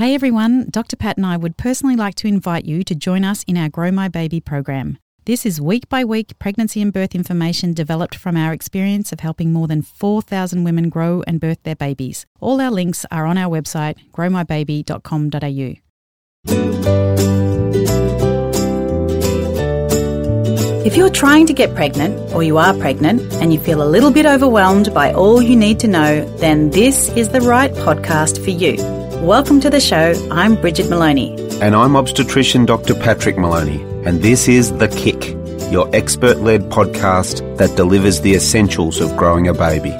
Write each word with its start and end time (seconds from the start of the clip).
Hey 0.00 0.14
everyone, 0.14 0.66
Dr. 0.70 0.96
Pat 0.96 1.18
and 1.18 1.26
I 1.26 1.36
would 1.36 1.58
personally 1.58 1.94
like 1.94 2.14
to 2.14 2.26
invite 2.26 2.64
you 2.64 2.82
to 2.84 2.94
join 2.94 3.22
us 3.22 3.42
in 3.42 3.58
our 3.58 3.68
Grow 3.68 3.92
My 3.92 4.08
Baby 4.08 4.40
program. 4.40 4.96
This 5.26 5.44
is 5.44 5.60
week 5.60 5.90
by 5.90 6.06
week 6.06 6.38
pregnancy 6.38 6.80
and 6.80 6.90
birth 6.90 7.14
information 7.14 7.74
developed 7.74 8.14
from 8.14 8.34
our 8.34 8.54
experience 8.54 9.12
of 9.12 9.20
helping 9.20 9.52
more 9.52 9.68
than 9.68 9.82
4,000 9.82 10.64
women 10.64 10.88
grow 10.88 11.22
and 11.26 11.38
birth 11.38 11.62
their 11.64 11.76
babies. 11.76 12.24
All 12.40 12.62
our 12.62 12.70
links 12.70 13.04
are 13.10 13.26
on 13.26 13.36
our 13.36 13.54
website, 13.54 13.96
growmybaby.com.au. 14.12 15.74
If 20.86 20.96
you're 20.96 21.10
trying 21.10 21.46
to 21.46 21.52
get 21.52 21.74
pregnant, 21.74 22.32
or 22.32 22.42
you 22.42 22.56
are 22.56 22.72
pregnant, 22.72 23.20
and 23.34 23.52
you 23.52 23.60
feel 23.60 23.82
a 23.82 23.84
little 23.84 24.10
bit 24.10 24.24
overwhelmed 24.24 24.94
by 24.94 25.12
all 25.12 25.42
you 25.42 25.56
need 25.56 25.78
to 25.80 25.88
know, 25.88 26.24
then 26.38 26.70
this 26.70 27.10
is 27.10 27.28
the 27.28 27.42
right 27.42 27.72
podcast 27.72 28.42
for 28.42 28.48
you. 28.48 28.99
Welcome 29.20 29.60
to 29.60 29.68
the 29.68 29.80
show. 29.80 30.14
I'm 30.30 30.58
Bridget 30.58 30.88
Maloney. 30.88 31.36
And 31.60 31.76
I'm 31.76 31.94
obstetrician 31.94 32.64
Dr. 32.64 32.94
Patrick 32.94 33.36
Maloney. 33.36 33.82
And 34.06 34.22
this 34.22 34.48
is 34.48 34.72
The 34.78 34.88
Kick, 34.88 35.36
your 35.70 35.94
expert 35.94 36.38
led 36.38 36.70
podcast 36.70 37.58
that 37.58 37.76
delivers 37.76 38.22
the 38.22 38.32
essentials 38.32 38.98
of 38.98 39.14
growing 39.18 39.46
a 39.46 39.52
baby. 39.52 39.94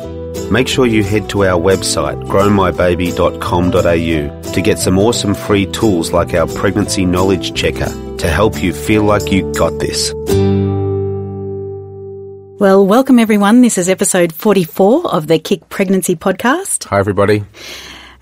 Make 0.50 0.68
sure 0.68 0.86
you 0.86 1.04
head 1.04 1.28
to 1.28 1.44
our 1.44 1.60
website, 1.60 2.24
growmybaby.com.au, 2.28 4.52
to 4.52 4.62
get 4.62 4.78
some 4.78 4.98
awesome 4.98 5.34
free 5.34 5.66
tools 5.66 6.12
like 6.12 6.32
our 6.32 6.46
pregnancy 6.46 7.04
knowledge 7.04 7.52
checker 7.52 7.90
to 8.16 8.26
help 8.26 8.62
you 8.62 8.72
feel 8.72 9.02
like 9.02 9.30
you 9.30 9.52
got 9.52 9.78
this. 9.80 10.14
Well, 12.58 12.86
welcome 12.86 13.18
everyone. 13.18 13.60
This 13.60 13.76
is 13.76 13.90
episode 13.90 14.32
44 14.32 15.12
of 15.12 15.26
the 15.26 15.38
Kick 15.38 15.68
Pregnancy 15.68 16.16
Podcast. 16.16 16.84
Hi, 16.84 16.98
everybody. 16.98 17.44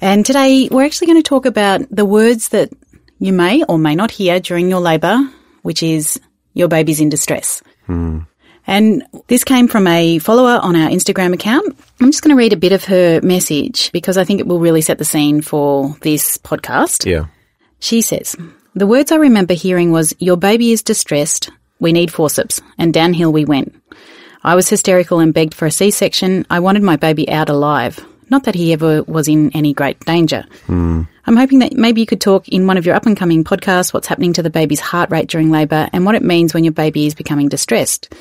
And 0.01 0.25
today 0.25 0.69
we're 0.71 0.85
actually 0.85 1.09
going 1.09 1.23
to 1.23 1.29
talk 1.29 1.47
about 1.47 1.83
the 1.91 2.05
words 2.05 2.51
that 2.51 2.71
you 3.19 3.33
may 3.33 3.65
or 3.65 3.79
may 3.79 3.95
not 3.95 4.11
hear 4.11 4.39
during 4.41 4.71
your 4.71 4.81
labour, 4.81 5.19
which 5.63 5.83
is 5.83 6.21
your 6.55 6.69
baby's 6.69 7.01
in 7.01 7.09
distress. 7.09 7.63
Hmm. 7.87 8.21
And 8.67 9.03
this 9.29 9.45
came 9.45 9.67
from 9.67 9.87
a 9.87 10.19
follower 10.19 10.61
on 10.63 10.77
our 10.77 10.91
Instagram 10.91 11.33
account. 11.33 11.77
I'm 12.01 12.11
just 12.11 12.23
going 12.23 12.37
to 12.37 12.39
read 12.39 12.53
a 12.53 12.57
bit 12.57 12.73
of 12.73 12.85
her 12.85 13.21
message 13.23 13.91
because 13.93 14.19
I 14.19 14.25
think 14.25 14.41
it 14.41 14.47
will 14.47 14.61
really 14.61 14.83
set 14.83 14.99
the 14.99 15.07
scene 15.07 15.41
for 15.41 15.97
this 16.03 16.37
podcast. 16.37 17.11
Yeah. 17.11 17.27
She 17.81 18.03
says, 18.03 18.37
The 18.75 18.87
words 18.87 19.11
I 19.11 19.17
remember 19.17 19.55
hearing 19.55 19.91
was, 19.91 20.15
Your 20.19 20.37
baby 20.37 20.71
is 20.73 20.83
distressed. 20.83 21.51
We 21.81 21.93
need 21.93 22.13
forceps. 22.13 22.61
And 22.77 22.93
downhill 22.93 23.33
we 23.33 23.47
went. 23.47 23.75
I 24.45 24.55
was 24.55 24.69
hysterical 24.69 25.19
and 25.19 25.33
begged 25.33 25.55
for 25.55 25.67
a 25.67 25.71
C 25.71 25.91
section. 25.91 26.45
I 26.51 26.61
wanted 26.61 26.83
my 26.83 26.97
baby 26.97 27.29
out 27.31 27.49
alive. 27.49 28.05
Not 28.31 28.45
that 28.45 28.55
he 28.55 28.73
ever 28.73 29.03
was 29.05 29.29
in 29.29 29.51
any 29.53 29.73
great 29.73 30.01
danger. 30.01 30.45
I'm 31.27 31.37
hoping 31.37 31.59
that 31.61 31.75
maybe 31.75 32.01
you 32.01 32.07
could 32.07 32.21
talk 32.21 32.49
in 32.49 32.67
one 32.67 32.77
of 32.77 32.87
your 32.87 32.95
up 32.95 33.07
and 33.07 33.17
coming 33.17 33.45
podcasts 33.45 33.93
what's 33.93 34.07
happening 34.07 34.33
to 34.35 34.43
the 34.43 34.51
baby's 34.51 34.81
heart 34.81 35.11
rate 35.11 35.29
during 35.29 35.51
labour 35.51 35.89
and 35.93 36.05
what 36.05 36.15
it 36.15 36.23
means 36.23 36.55
when 36.55 36.65
your 36.65 36.73
baby 36.73 37.07
is 37.07 37.15
becoming 37.15 37.49
distressed. 37.49 38.15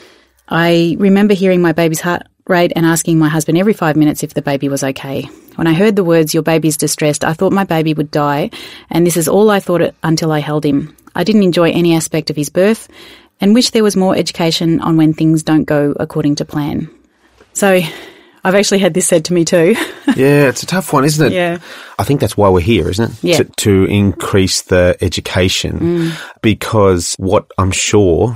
I 0.49 0.95
remember 0.99 1.33
hearing 1.33 1.61
my 1.61 1.71
baby's 1.71 2.01
heart 2.01 2.23
rate 2.47 2.73
and 2.75 2.85
asking 2.85 3.19
my 3.19 3.29
husband 3.29 3.57
every 3.57 3.73
five 3.73 3.95
minutes 3.95 4.23
if 4.23 4.33
the 4.33 4.41
baby 4.41 4.69
was 4.69 4.83
okay. 4.83 5.23
When 5.55 5.67
I 5.67 5.73
heard 5.73 5.95
the 5.95 6.03
words, 6.03 6.33
your 6.33 6.43
baby's 6.43 6.77
distressed, 6.77 7.23
I 7.23 7.33
thought 7.33 7.51
my 7.51 7.63
baby 7.63 7.93
would 7.93 8.11
die, 8.11 8.51
and 8.89 9.05
this 9.05 9.17
is 9.17 9.27
all 9.27 9.49
I 9.49 9.59
thought 9.59 9.81
it 9.81 9.95
until 10.03 10.31
I 10.31 10.39
held 10.39 10.65
him. 10.65 10.95
I 11.15 11.23
didn't 11.23 11.43
enjoy 11.43 11.71
any 11.71 11.95
aspect 11.95 12.29
of 12.29 12.35
his 12.35 12.49
birth 12.49 12.87
and 13.41 13.53
wish 13.53 13.71
there 13.71 13.83
was 13.83 13.95
more 13.95 14.15
education 14.15 14.79
on 14.81 14.97
when 14.97 15.13
things 15.13 15.43
don't 15.43 15.63
go 15.63 15.95
according 15.99 16.35
to 16.35 16.45
plan. 16.45 16.89
So, 17.53 17.81
I've 18.43 18.55
actually 18.55 18.79
had 18.79 18.93
this 18.93 19.07
said 19.07 19.25
to 19.25 19.33
me 19.33 19.45
too. 19.45 19.75
Yeah, 20.15 20.47
it's 20.47 20.63
a 20.63 20.65
tough 20.65 20.93
one, 20.93 21.05
isn't 21.05 21.27
it? 21.27 21.35
Yeah. 21.35 21.59
I 21.99 22.03
think 22.03 22.21
that's 22.21 22.35
why 22.35 22.49
we're 22.49 22.61
here, 22.61 22.89
isn't 22.89 23.11
it? 23.11 23.23
Yeah. 23.23 23.37
To, 23.37 23.43
to 23.43 23.85
increase 23.85 24.63
the 24.63 24.97
education 25.01 25.79
mm. 25.79 26.31
because 26.41 27.13
what 27.19 27.51
I'm 27.59 27.69
sure 27.69 28.35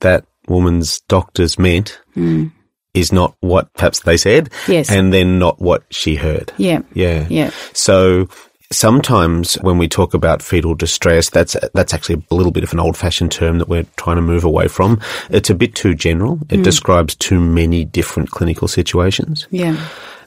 that 0.00 0.26
woman's 0.48 1.00
doctors 1.02 1.58
meant 1.58 1.98
mm. 2.14 2.52
is 2.92 3.10
not 3.10 3.36
what 3.40 3.72
perhaps 3.72 4.00
they 4.00 4.18
said. 4.18 4.50
Yes. 4.68 4.90
And 4.90 5.14
then 5.14 5.38
not 5.38 5.60
what 5.62 5.84
she 5.88 6.16
heard. 6.16 6.52
yeah. 6.58 6.82
Yeah. 6.92 7.26
Yeah. 7.30 7.50
So 7.72 8.28
sometimes 8.70 9.54
when 9.56 9.78
we 9.78 9.88
talk 9.88 10.14
about 10.14 10.42
fetal 10.42 10.74
distress, 10.74 11.30
that's 11.30 11.56
that's 11.74 11.94
actually 11.94 12.24
a 12.30 12.34
little 12.34 12.52
bit 12.52 12.64
of 12.64 12.72
an 12.72 12.80
old-fashioned 12.80 13.32
term 13.32 13.58
that 13.58 13.68
we're 13.68 13.86
trying 13.96 14.16
to 14.16 14.22
move 14.22 14.44
away 14.44 14.68
from. 14.68 15.00
It's 15.30 15.50
a 15.50 15.54
bit 15.54 15.74
too 15.74 15.94
general. 15.94 16.38
It 16.48 16.60
mm. 16.60 16.64
describes 16.64 17.14
too 17.14 17.40
many 17.40 17.84
different 17.84 18.30
clinical 18.30 18.68
situations. 18.68 19.46
Yeah. 19.50 19.76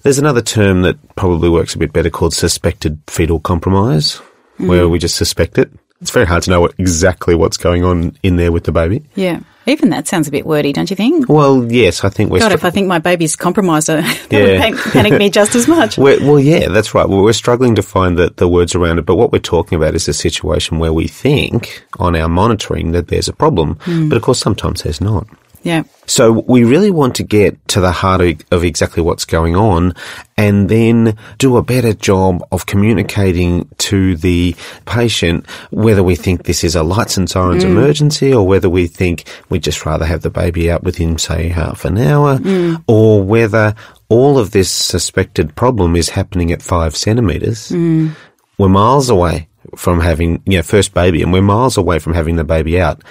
There's 0.04 0.20
another 0.20 0.42
term 0.42 0.84
that 0.84 0.98
probably 1.16 1.50
works 1.50 1.76
a 1.76 1.80
bit 1.80 1.92
better 1.92 2.10
called 2.10 2.34
suspected 2.34 3.00
fetal 3.08 3.40
compromise, 3.40 4.16
where 4.58 4.84
mm. 4.84 4.92
we 4.92 5.00
just 5.00 5.16
suspect 5.16 5.58
it. 5.58 5.70
It's 6.02 6.12
very 6.12 6.26
hard 6.26 6.44
to 6.44 6.52
know 6.52 6.62
what, 6.62 6.76
exactly 6.78 7.34
what's 7.34 7.58
going 7.58 7.84
on 7.84 8.16
in 8.22 8.36
there 8.36 8.52
with 8.52 8.66
the 8.66 8.72
baby. 8.72 9.04
Yeah. 9.16 9.40
Even 9.66 9.90
that 9.90 10.08
sounds 10.08 10.28
a 10.28 10.32
bit 10.32 10.46
wordy, 10.46 10.72
don't 10.72 10.90
you 10.90 10.96
think? 10.96 11.28
Well, 11.28 11.70
yes, 11.70 12.04
I 12.06 12.10
think 12.10 12.32
we're. 12.32 12.40
God, 12.40 12.48
str- 12.50 12.56
if 12.56 12.64
I 12.64 12.70
think 12.70 12.88
my 12.88 13.00
baby's 13.00 13.36
compromised, 13.36 13.88
that 13.88 14.28
Yeah. 14.32 14.40
would 14.40 14.60
panic, 14.62 14.80
panic 14.80 15.14
me 15.14 15.30
just 15.30 15.56
as 15.56 15.68
much. 15.68 15.98
We're, 16.08 16.20
well, 16.22 16.40
yeah, 16.40 16.70
that's 16.70 16.94
right. 16.94 17.08
Well, 17.10 17.22
we're 17.22 17.34
struggling 17.34 17.76
to 17.76 17.82
find 17.84 18.18
the, 18.18 18.32
the 18.38 18.48
words 18.48 18.76
around 18.76 19.00
it, 19.00 19.06
but 19.06 19.16
what 19.16 19.32
we're 19.34 19.40
talking 19.40 19.76
about 19.76 19.94
is 19.96 20.08
a 20.08 20.14
situation 20.14 20.80
where 20.80 20.94
we 20.94 21.08
think 21.08 21.84
on 22.00 22.16
our 22.16 22.30
monitoring 22.30 22.92
that 22.94 23.10
there's 23.10 23.28
a 23.28 23.34
problem, 23.34 23.76
hmm. 23.82 24.08
but 24.08 24.16
of 24.16 24.22
course 24.22 24.40
sometimes 24.40 24.84
there's 24.84 25.02
not. 25.02 25.28
Yeah. 25.68 25.84
So 26.06 26.32
we 26.32 26.64
really 26.64 26.92
want 26.92 27.16
to 27.16 27.24
get 27.24 27.68
to 27.68 27.82
the 27.82 27.92
heart 27.92 28.22
of, 28.22 28.42
of 28.52 28.64
exactly 28.64 29.04
what's 29.04 29.26
going 29.26 29.58
on 29.58 29.94
and 30.38 30.70
then 30.70 31.18
do 31.40 31.58
a 31.58 31.62
better 31.62 31.92
job 31.92 32.42
of 32.54 32.66
communicating 32.66 33.68
to 33.80 34.16
the 34.16 34.56
patient 34.86 35.46
whether 35.70 36.04
we 36.04 36.16
think 36.16 36.44
this 36.44 36.64
is 36.64 36.78
a 36.78 36.84
lights 36.84 37.18
and 37.18 37.30
sirens 37.30 37.66
mm. 37.66 37.70
emergency 37.70 38.34
or 38.34 38.48
whether 38.48 38.70
we 38.70 38.88
think 38.88 39.26
we'd 39.50 39.62
just 39.62 39.86
rather 39.86 40.06
have 40.06 40.22
the 40.22 40.30
baby 40.30 40.72
out 40.72 40.84
within, 40.84 41.18
say, 41.18 41.50
half 41.50 41.84
an 41.84 41.98
hour 41.98 42.38
mm. 42.38 42.82
or 42.88 43.22
whether 43.22 43.76
all 44.08 44.40
of 44.40 44.52
this 44.52 44.72
suspected 44.72 45.54
problem 45.54 45.98
is 45.98 46.08
happening 46.08 46.54
at 46.54 46.62
five 46.62 46.96
centimetres. 46.96 47.72
Mm. 47.72 48.16
We're 48.58 48.70
miles 48.70 49.10
away 49.10 49.50
from 49.76 50.00
having, 50.00 50.42
you 50.46 50.58
know, 50.58 50.64
first 50.64 50.94
baby 50.94 51.22
and 51.22 51.34
we're 51.34 51.42
miles 51.42 51.76
away 51.76 52.00
from 52.00 52.14
having 52.14 52.38
the 52.38 52.46
baby 52.46 52.80
out. 52.80 53.04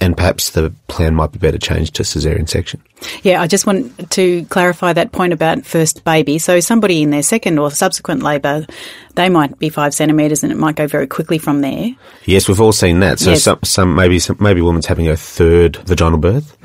And 0.00 0.16
perhaps 0.16 0.50
the 0.50 0.72
plan 0.88 1.14
might 1.14 1.32
be 1.32 1.38
better 1.38 1.58
changed 1.58 1.94
to 1.94 2.02
cesarean 2.02 2.48
section. 2.48 2.82
Yeah, 3.22 3.40
I 3.40 3.46
just 3.46 3.66
want 3.66 4.10
to 4.12 4.44
clarify 4.46 4.92
that 4.92 5.12
point 5.12 5.32
about 5.32 5.64
first 5.64 6.04
baby. 6.04 6.38
So 6.38 6.60
somebody 6.60 7.02
in 7.02 7.10
their 7.10 7.22
second 7.22 7.58
or 7.58 7.70
subsequent 7.70 8.22
labour, 8.22 8.66
they 9.16 9.28
might 9.28 9.58
be 9.58 9.68
five 9.68 9.92
centimetres 9.94 10.42
and 10.42 10.52
it 10.52 10.56
might 10.58 10.76
go 10.76 10.86
very 10.86 11.06
quickly 11.06 11.38
from 11.38 11.60
there. 11.60 11.90
Yes, 12.24 12.48
we've 12.48 12.60
all 12.60 12.72
seen 12.72 13.00
that. 13.00 13.18
So 13.18 13.30
Yes. 13.30 13.42
some, 13.42 13.58
some 13.64 13.94
maybe 13.94 14.18
some, 14.18 14.36
maybe 14.40 14.60
a 14.60 14.64
woman's 14.64 14.86
having 14.86 15.06
her 15.06 15.16
third 15.16 15.76
vaginal 15.86 16.18
birth, 16.18 16.56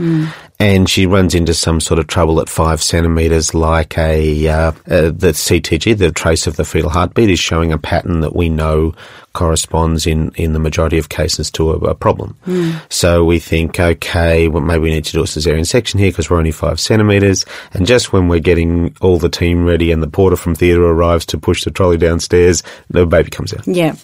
and 0.59 0.87
she 0.87 1.05
runs 1.07 1.33
into 1.33 1.53
some 1.53 1.79
sort 1.81 1.99
of 1.99 2.07
trouble 2.07 2.39
at 2.39 2.49
five 2.49 2.81
centimeters, 2.83 3.53
like 3.55 3.97
a 3.97 4.47
uh, 4.47 4.71
uh, 4.87 5.11
the 5.11 5.33
CTG, 5.33 5.97
the 5.97 6.11
trace 6.11 6.45
of 6.47 6.55
the 6.57 6.65
fetal 6.65 6.89
heartbeat, 6.91 7.29
is 7.29 7.39
showing 7.39 7.71
a 7.71 7.77
pattern 7.77 8.21
that 8.21 8.35
we 8.35 8.47
know 8.49 8.93
corresponds 9.33 10.05
in 10.05 10.29
in 10.35 10.51
the 10.51 10.59
majority 10.59 10.97
of 10.97 11.07
cases 11.07 11.49
to 11.49 11.71
a, 11.71 11.75
a 11.77 11.95
problem. 11.95 12.35
So 12.89 13.23
we 13.23 13.39
think, 13.39 13.79
okay, 13.79 14.49
well, 14.49 14.61
maybe 14.61 14.79
we 14.83 14.89
need 14.91 15.05
to 15.05 15.13
do 15.13 15.21
a 15.21 15.25
cesarean 15.25 15.65
section 15.65 15.99
here 15.99 16.11
because 16.11 16.29
we're 16.29 16.37
only 16.37 16.51
five 16.51 16.79
centimeters, 16.79 17.45
and 17.73 17.85
just 17.87 18.11
when 18.13 18.27
we're 18.27 18.39
getting 18.39 18.93
all 19.01 19.17
the 19.17 19.29
team 19.29 19.65
ready 19.65 19.91
and 19.91 20.03
the 20.03 20.09
porter 20.09 20.35
from 20.35 20.53
theatre 20.53 20.83
arrives 20.83 21.25
to 21.27 21.37
push 21.37 21.63
the 21.63 21.71
trolley 21.71 21.97
downstairs, 21.97 22.40
the 22.89 23.05
baby 23.05 23.29
comes 23.29 23.53
out. 23.53 23.67
Yeah. 23.67 23.95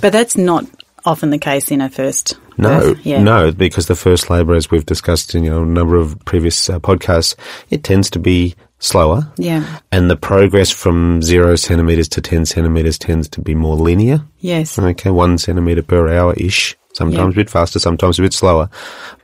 But 0.00 0.12
that's 0.12 0.36
not 0.36 0.64
often 1.04 1.30
the 1.30 1.38
case 1.38 1.70
in 1.70 1.80
a 1.80 1.88
first 1.88 2.36
No, 2.58 2.80
birth. 2.94 3.06
Yeah. 3.06 3.22
no, 3.22 3.52
because 3.52 3.86
the 3.86 3.94
first 3.94 4.28
labour, 4.28 4.54
as 4.54 4.70
we've 4.70 4.86
discussed 4.86 5.34
in 5.34 5.44
you 5.44 5.50
know, 5.50 5.62
a 5.62 5.66
number 5.66 5.96
of 5.96 6.18
previous 6.24 6.68
uh, 6.68 6.78
podcasts, 6.80 7.34
it 7.70 7.84
tends 7.84 8.10
to 8.10 8.18
be 8.18 8.54
slower. 8.78 9.30
Yeah. 9.36 9.80
And 9.92 10.10
the 10.10 10.16
progress 10.16 10.70
from 10.70 11.22
zero 11.22 11.56
centimetres 11.56 12.08
to 12.08 12.20
10 12.20 12.44
centimetres 12.46 12.98
tends 12.98 13.28
to 13.30 13.40
be 13.40 13.54
more 13.54 13.76
linear. 13.76 14.22
Yes. 14.40 14.78
Okay, 14.78 15.10
one 15.10 15.38
centimetre 15.38 15.82
per 15.82 16.08
hour 16.12 16.34
ish. 16.34 16.76
Sometimes 16.92 17.34
a 17.34 17.36
bit 17.36 17.50
faster, 17.50 17.78
sometimes 17.78 18.18
a 18.18 18.22
bit 18.22 18.32
slower, 18.32 18.70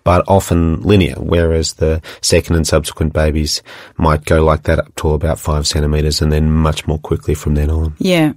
but 0.04 0.22
often 0.28 0.82
linear, 0.82 1.14
whereas 1.14 1.72
the 1.74 2.02
second 2.20 2.56
and 2.56 2.66
subsequent 2.66 3.14
babies 3.14 3.62
might 3.96 4.26
go 4.26 4.44
like 4.44 4.64
that 4.64 4.78
up 4.78 4.94
to 4.96 5.14
about 5.14 5.38
five 5.38 5.66
centimetres 5.66 6.20
and 6.20 6.30
then 6.30 6.50
much 6.50 6.86
more 6.86 6.98
quickly 6.98 7.34
from 7.34 7.54
then 7.54 7.70
on. 7.70 7.94
Yeah. 7.98 8.34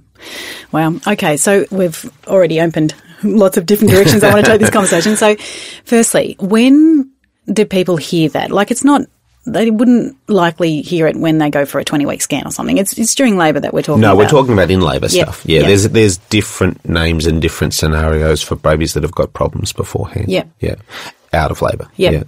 Wow. 0.72 0.94
Okay. 1.06 1.36
So 1.36 1.64
we've 1.70 2.10
already 2.26 2.60
opened 2.60 2.94
lots 3.22 3.56
of 3.56 3.66
different 3.66 3.92
directions 3.92 4.22
I 4.22 4.32
want 4.32 4.44
to 4.44 4.50
take 4.52 4.60
this 4.60 4.70
conversation. 4.78 5.16
So, 5.16 5.36
firstly, 5.84 6.36
when 6.38 7.10
do 7.50 7.64
people 7.64 7.96
hear 7.96 8.28
that? 8.30 8.50
Like, 8.50 8.70
it's 8.70 8.84
not, 8.84 9.02
they 9.46 9.70
wouldn't 9.70 10.16
likely 10.28 10.82
hear 10.82 11.06
it 11.06 11.16
when 11.16 11.38
they 11.38 11.50
go 11.50 11.64
for 11.64 11.78
a 11.78 11.84
20 11.84 12.04
week 12.04 12.20
scan 12.20 12.46
or 12.46 12.50
something. 12.50 12.78
It's, 12.78 12.98
it's 12.98 13.14
during 13.14 13.36
labour 13.36 13.60
that 13.60 13.72
we're 13.72 13.82
talking 13.82 14.02
about. 14.02 14.08
No, 14.08 14.12
about. 14.14 14.24
we're 14.24 14.38
talking 14.40 14.52
about 14.52 14.70
in 14.70 14.80
labour 14.80 15.06
Yeah, 15.08 15.24
stuff. 15.24 15.42
Yeah, 15.46 15.60
yeah. 15.60 15.66
there's 15.68 15.88
there's 15.90 16.16
different 16.16 16.86
names 16.88 17.26
and 17.26 17.40
different 17.40 17.72
scenarios 17.72 18.42
for 18.42 18.56
babies 18.56 18.94
that 18.94 19.04
have 19.04 19.12
got 19.14 19.32
problems 19.32 19.72
beforehand. 19.72 20.28
Yeah. 20.28 20.44
yeah. 20.60 20.74
Out 21.32 21.50
of 21.50 21.60
labour. 21.62 21.88
Yeah. 21.96 22.22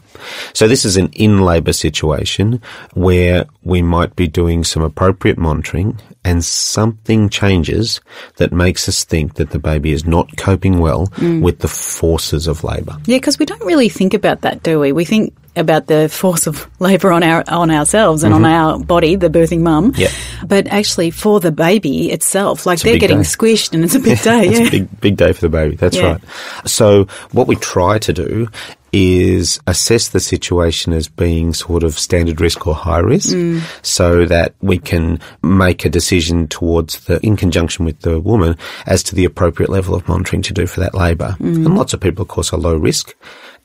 So 0.52 0.68
this 0.68 0.84
is 0.84 0.96
an 0.96 1.08
in 1.12 1.40
labour 1.40 1.72
situation 1.72 2.60
where 2.94 3.46
we 3.62 3.82
might 3.82 4.16
be 4.16 4.28
doing 4.28 4.64
some 4.64 4.82
appropriate 4.82 5.38
monitoring 5.38 5.98
and 6.24 6.44
something 6.44 7.28
changes 7.28 8.00
that 8.36 8.52
makes 8.52 8.88
us 8.88 9.04
think 9.04 9.34
that 9.34 9.50
the 9.50 9.58
baby 9.58 9.92
is 9.92 10.04
not 10.04 10.36
coping 10.36 10.78
well 10.78 11.06
Mm. 11.18 11.42
with 11.42 11.60
the 11.60 11.68
forces 11.68 12.46
of 12.46 12.64
labour. 12.64 12.96
Yeah, 13.06 13.16
because 13.16 13.38
we 13.38 13.46
don't 13.46 13.64
really 13.64 13.88
think 13.88 14.14
about 14.14 14.42
that, 14.42 14.62
do 14.62 14.78
we? 14.80 14.92
We 14.92 15.04
think 15.04 15.34
about 15.58 15.86
the 15.86 16.08
force 16.08 16.46
of 16.46 16.66
labour 16.80 17.12
on 17.12 17.22
our 17.22 17.44
on 17.48 17.70
ourselves 17.70 18.22
and 18.24 18.32
on 18.32 18.44
our 18.44 18.78
body, 18.78 19.16
the 19.16 19.28
birthing 19.28 19.60
mum. 19.60 19.92
Mm-hmm. 19.92 20.00
Yeah. 20.02 20.46
But 20.46 20.66
actually, 20.68 21.10
for 21.10 21.40
the 21.40 21.52
baby 21.52 22.10
itself, 22.10 22.64
like 22.66 22.80
a 22.80 22.84
they're 22.84 22.98
getting 22.98 23.18
day. 23.18 23.24
squished, 23.24 23.72
and 23.74 23.84
it's 23.84 23.94
a 23.94 24.00
big 24.00 24.20
day. 24.22 24.48
It's 24.48 24.60
Yeah. 24.60 24.66
a 24.66 24.70
big, 24.70 25.00
big 25.00 25.16
day 25.16 25.32
for 25.32 25.40
the 25.42 25.48
baby. 25.48 25.76
That's 25.76 25.96
Yeah. 25.96 26.12
right. 26.12 26.20
So 26.66 27.06
what 27.32 27.46
we 27.46 27.56
try 27.56 27.98
to 27.98 28.12
do 28.12 28.48
is 28.90 29.60
assess 29.66 30.08
the 30.08 30.20
situation 30.20 30.94
as 30.94 31.08
being 31.08 31.52
sort 31.52 31.82
of 31.82 31.98
standard 31.98 32.40
risk 32.40 32.66
or 32.66 32.74
high 32.74 33.00
risk 33.00 33.34
Mm. 33.34 33.60
so 33.82 34.24
that 34.24 34.54
we 34.62 34.78
can 34.78 35.20
make 35.42 35.84
a 35.84 35.90
decision 35.90 36.48
towards 36.48 37.00
the, 37.00 37.20
in 37.20 37.36
conjunction 37.36 37.84
with 37.84 38.00
the 38.00 38.18
woman 38.18 38.56
as 38.86 39.02
to 39.02 39.14
the 39.14 39.26
appropriate 39.26 39.68
level 39.70 39.94
of 39.94 40.08
monitoring 40.08 40.40
to 40.42 40.54
do 40.54 40.66
for 40.66 40.80
that 40.80 40.94
labour. 40.94 41.36
Mm. 41.38 41.66
And 41.66 41.76
lots 41.76 41.92
of 41.92 42.00
people, 42.00 42.22
of 42.22 42.28
course, 42.28 42.50
are 42.54 42.56
low 42.58 42.76
risk 42.76 43.14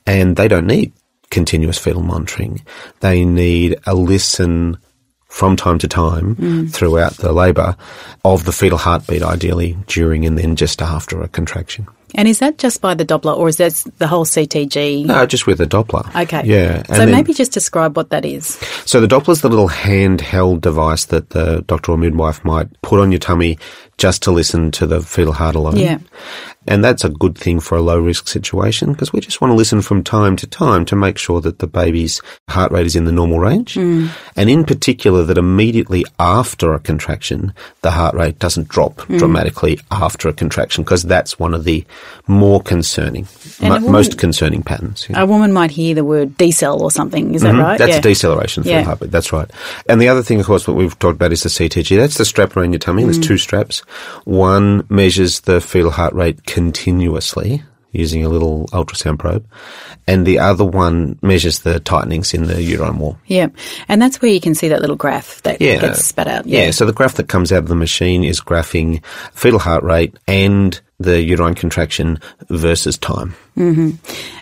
and 0.06 0.36
they 0.36 0.46
don't 0.46 0.66
need 0.66 0.92
continuous 1.34 1.78
fetal 1.78 2.02
monitoring. 2.02 2.62
They 3.00 3.24
need 3.24 3.76
a 3.86 3.94
listen 3.94 4.78
from 5.28 5.56
time 5.56 5.78
to 5.78 5.88
time 5.88 6.36
Mm. 6.36 6.72
throughout 6.72 7.14
the 7.16 7.32
labour 7.32 7.74
of 8.24 8.44
the 8.44 8.52
fetal 8.52 8.78
heartbeat, 8.78 9.22
ideally 9.22 9.76
during 9.88 10.24
and 10.24 10.38
then 10.38 10.54
just 10.54 10.80
after 10.80 11.20
a 11.22 11.28
contraction. 11.28 11.86
And 12.14 12.28
is 12.28 12.38
that 12.38 12.58
just 12.58 12.80
by 12.80 12.94
the 12.94 13.04
Doppler, 13.04 13.36
or 13.36 13.48
is 13.48 13.56
that 13.56 13.84
the 13.98 14.06
whole 14.06 14.24
CTG? 14.24 15.06
No, 15.06 15.26
just 15.26 15.46
with 15.46 15.58
the 15.58 15.66
Doppler. 15.66 16.04
Okay. 16.22 16.42
Yeah. 16.44 16.82
So 16.94 17.06
maybe 17.06 17.32
just 17.32 17.52
describe 17.52 17.96
what 17.96 18.10
that 18.10 18.24
is. 18.24 18.46
So 18.86 19.00
the 19.00 19.08
Doppler's 19.08 19.40
the 19.40 19.48
little 19.48 19.68
handheld 19.68 20.60
device 20.60 21.06
that 21.06 21.30
the 21.30 21.62
doctor 21.66 21.92
or 21.92 21.98
midwife 21.98 22.44
might 22.44 22.68
put 22.82 23.00
on 23.00 23.12
your 23.12 23.18
tummy 23.18 23.58
just 23.96 24.22
to 24.24 24.32
listen 24.32 24.70
to 24.72 24.86
the 24.86 25.00
fetal 25.00 25.32
heart 25.32 25.54
alone. 25.54 25.76
Yeah. 25.76 25.98
And 26.66 26.82
that's 26.82 27.04
a 27.04 27.10
good 27.10 27.36
thing 27.36 27.60
for 27.60 27.76
a 27.76 27.82
low 27.82 27.98
risk 28.00 28.26
situation 28.26 28.92
because 28.92 29.12
we 29.12 29.20
just 29.20 29.40
want 29.40 29.50
to 29.52 29.56
listen 29.56 29.82
from 29.82 30.02
time 30.02 30.34
to 30.36 30.46
time 30.46 30.84
to 30.86 30.96
make 30.96 31.18
sure 31.18 31.40
that 31.42 31.58
the 31.58 31.66
baby's 31.66 32.22
heart 32.48 32.72
rate 32.72 32.86
is 32.86 32.96
in 32.96 33.04
the 33.04 33.12
normal 33.12 33.38
range. 33.38 33.74
Mm. 33.74 34.08
And 34.34 34.48
in 34.48 34.64
particular, 34.64 35.22
that 35.24 35.36
immediately 35.38 36.04
after 36.18 36.72
a 36.72 36.80
contraction, 36.80 37.52
the 37.82 37.90
heart 37.90 38.14
rate 38.14 38.38
doesn't 38.38 38.68
drop 38.68 38.94
Mm. 38.94 39.18
dramatically 39.18 39.78
after 39.90 40.28
a 40.28 40.32
contraction 40.32 40.84
because 40.84 41.02
that's 41.02 41.38
one 41.38 41.52
of 41.54 41.64
the 41.64 41.84
more 42.26 42.60
concerning, 42.62 43.26
mo- 43.60 43.68
woman- 43.74 43.92
most 43.92 44.18
concerning 44.18 44.62
patterns. 44.62 45.06
yeah. 45.08 45.22
A 45.22 45.26
woman 45.26 45.52
might 45.52 45.70
hear 45.70 45.94
the 45.94 46.04
word 46.04 46.36
decel 46.38 46.80
or 46.80 46.90
something. 46.90 47.34
Is 47.34 47.42
that 47.42 47.54
right? 47.54 47.60
Mm-hmm. 47.60 47.78
That's 47.78 47.92
yeah. 47.92 47.98
a 47.98 48.02
deceleration 48.02 48.62
for 48.62 48.68
Yeah. 48.68 48.78
the 48.80 48.84
heartbeat. 48.84 49.10
That's 49.10 49.32
right. 49.32 49.50
And 49.88 50.00
the 50.00 50.08
other 50.08 50.22
thing, 50.22 50.40
of 50.40 50.46
course, 50.46 50.66
what 50.66 50.76
we've 50.76 50.98
talked 50.98 51.16
about 51.16 51.32
is 51.32 51.42
the 51.42 51.48
CTG. 51.50 51.96
That's 51.96 52.18
the 52.18 52.24
strap 52.24 52.56
around 52.56 52.72
your 52.72 52.78
tummy. 52.78 53.02
Mm. 53.02 53.06
There's 53.06 53.18
two 53.26 53.38
straps. 53.38 53.80
One 54.24 54.86
measures 54.88 55.40
the 55.40 55.60
fetal 55.60 55.90
heart 55.90 56.14
rate 56.14 56.44
continuously 56.46 57.62
using 57.92 58.24
a 58.24 58.28
little 58.28 58.66
ultrasound 58.72 59.20
probe, 59.20 59.46
and 60.08 60.26
the 60.26 60.40
other 60.40 60.64
one 60.64 61.16
measures 61.22 61.60
the 61.60 61.78
tightenings 61.78 62.34
in 62.34 62.42
the 62.48 62.60
uterine 62.60 62.98
wall. 62.98 63.16
Yeah. 63.26 63.48
And 63.88 64.02
that's 64.02 64.20
where 64.20 64.32
you 64.32 64.40
can 64.40 64.56
see 64.56 64.66
that 64.68 64.80
little 64.80 64.96
graph 64.96 65.40
that 65.42 65.60
Yeah. 65.60 65.78
gets 65.80 66.04
spat 66.04 66.26
out. 66.26 66.44
Yeah. 66.44 66.64
Yeah. 66.64 66.70
So 66.72 66.86
the 66.86 66.92
graph 66.92 67.14
that 67.14 67.28
comes 67.28 67.52
out 67.52 67.58
of 67.58 67.68
the 67.68 67.76
machine 67.76 68.24
is 68.24 68.40
graphing 68.40 69.00
fetal 69.32 69.60
heart 69.60 69.84
rate 69.84 70.16
and 70.26 70.80
the 71.00 71.20
uterine 71.20 71.54
contraction 71.54 72.20
versus 72.48 72.96
time. 72.96 73.34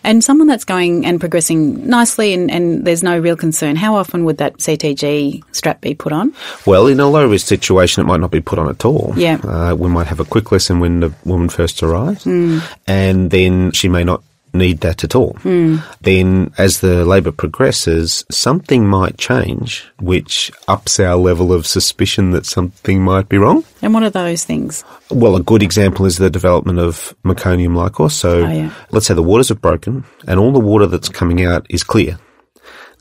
And 0.04 0.24
someone 0.24 0.48
that's 0.48 0.64
going 0.64 1.06
and 1.06 1.20
progressing 1.20 1.86
nicely 1.88 2.32
and, 2.34 2.50
and 2.50 2.84
there's 2.84 3.02
no 3.02 3.18
real 3.18 3.36
concern, 3.36 3.76
how 3.76 3.94
often 3.94 4.24
would 4.24 4.38
that 4.38 4.58
CTG 4.58 5.42
strap 5.52 5.80
be 5.80 5.94
put 5.94 6.12
on? 6.12 6.34
Well, 6.66 6.86
in 6.86 7.00
a 7.00 7.08
low 7.08 7.28
risk 7.28 7.46
situation, 7.46 8.02
it 8.02 8.06
might 8.06 8.20
not 8.20 8.30
be 8.30 8.40
put 8.40 8.58
on 8.58 8.68
at 8.68 8.84
all. 8.84 9.12
Yeah. 9.16 9.36
Uh, 9.42 9.74
we 9.74 9.88
might 9.88 10.06
have 10.06 10.20
a 10.20 10.24
quick 10.24 10.52
lesson 10.52 10.80
when 10.80 11.00
the 11.00 11.12
woman 11.24 11.48
first 11.48 11.82
arrives, 11.82 12.26
and 12.26 13.30
then 13.30 13.72
she 13.72 13.88
may 13.88 14.04
not 14.04 14.22
need 14.54 14.80
that 14.80 15.04
at 15.04 15.14
all. 15.14 15.34
Hmm. 15.40 15.78
Then, 16.00 16.52
as 16.58 16.80
the 16.80 17.04
labour 17.04 17.32
progresses, 17.32 18.24
something 18.30 18.86
might 18.86 19.18
change, 19.18 19.90
which 20.00 20.50
ups 20.68 21.00
our 21.00 21.16
level 21.16 21.52
of 21.52 21.66
suspicion 21.66 22.30
that 22.32 22.46
something 22.46 23.02
might 23.02 23.28
be 23.28 23.38
wrong. 23.38 23.64
And 23.80 23.94
what 23.94 24.02
are 24.02 24.10
those 24.10 24.44
things? 24.44 24.84
Well, 25.10 25.36
a 25.36 25.42
good 25.42 25.62
example 25.62 26.06
is 26.06 26.18
the 26.18 26.30
development 26.30 26.78
of 26.78 27.14
meconium 27.24 27.76
liquor. 27.76 28.08
So, 28.08 28.44
Oh, 28.44 28.52
yeah. 28.52 28.74
let's 28.90 29.06
say 29.06 29.14
the 29.14 29.22
waters 29.22 29.48
have 29.48 29.60
broken, 29.60 30.04
and 30.26 30.38
all 30.38 30.52
the 30.52 30.60
water 30.60 30.86
that's 30.86 31.08
coming 31.08 31.44
out 31.44 31.66
is 31.68 31.84
clear 31.84 32.18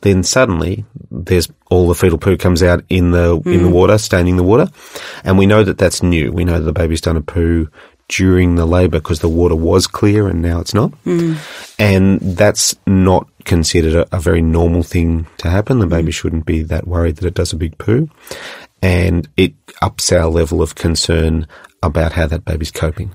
then 0.02 0.24
suddenly 0.24 0.84
there's 1.10 1.50
all 1.70 1.88
the 1.88 1.96
fetal 1.96 2.18
poo 2.18 2.38
comes 2.38 2.62
out 2.64 2.84
in 2.90 3.12
the 3.12 3.40
in 3.46 3.64
the 3.64 3.70
hmm. 3.70 3.74
water, 3.74 3.98
staining 3.98 4.36
the 4.36 4.44
water, 4.44 4.68
and 5.24 5.38
we 5.38 5.46
know 5.46 5.64
that 5.64 5.78
that's 5.78 6.04
new. 6.04 6.32
We 6.32 6.44
know 6.44 6.60
that 6.60 6.66
the 6.66 6.74
baby's 6.74 7.02
done 7.02 7.18
a 7.18 7.22
poo 7.22 7.70
during 8.12 8.56
the 8.56 8.66
labour 8.66 9.00
because 9.00 9.20
the 9.22 9.30
water 9.30 9.56
was 9.56 9.88
clear 9.88 10.28
and 10.28 10.42
now 10.42 10.60
it's 10.60 10.74
not, 10.74 10.92
and 11.80 12.20
that's 12.20 12.76
not 12.86 13.28
considered 13.46 13.96
a, 13.96 14.16
a 14.16 14.20
very 14.20 14.42
normal 14.42 14.84
thing 14.84 15.26
to 15.38 15.50
happen. 15.50 15.80
The 15.80 15.88
baby 15.88 16.12
shouldn't 16.12 16.46
be 16.46 16.62
that 16.64 16.88
worried 16.88 17.16
that 17.18 17.26
it 17.28 17.34
does 17.34 17.54
a 17.54 17.58
big 17.58 17.78
poo, 17.78 18.10
and 18.82 19.28
it 19.38 19.54
ups 19.82 20.12
our 20.12 20.28
level 20.28 20.62
of 20.62 20.76
concern 20.76 21.48
about 21.82 22.12
how 22.12 22.28
that 22.28 22.46
baby's 22.46 22.72
coping. 22.72 23.12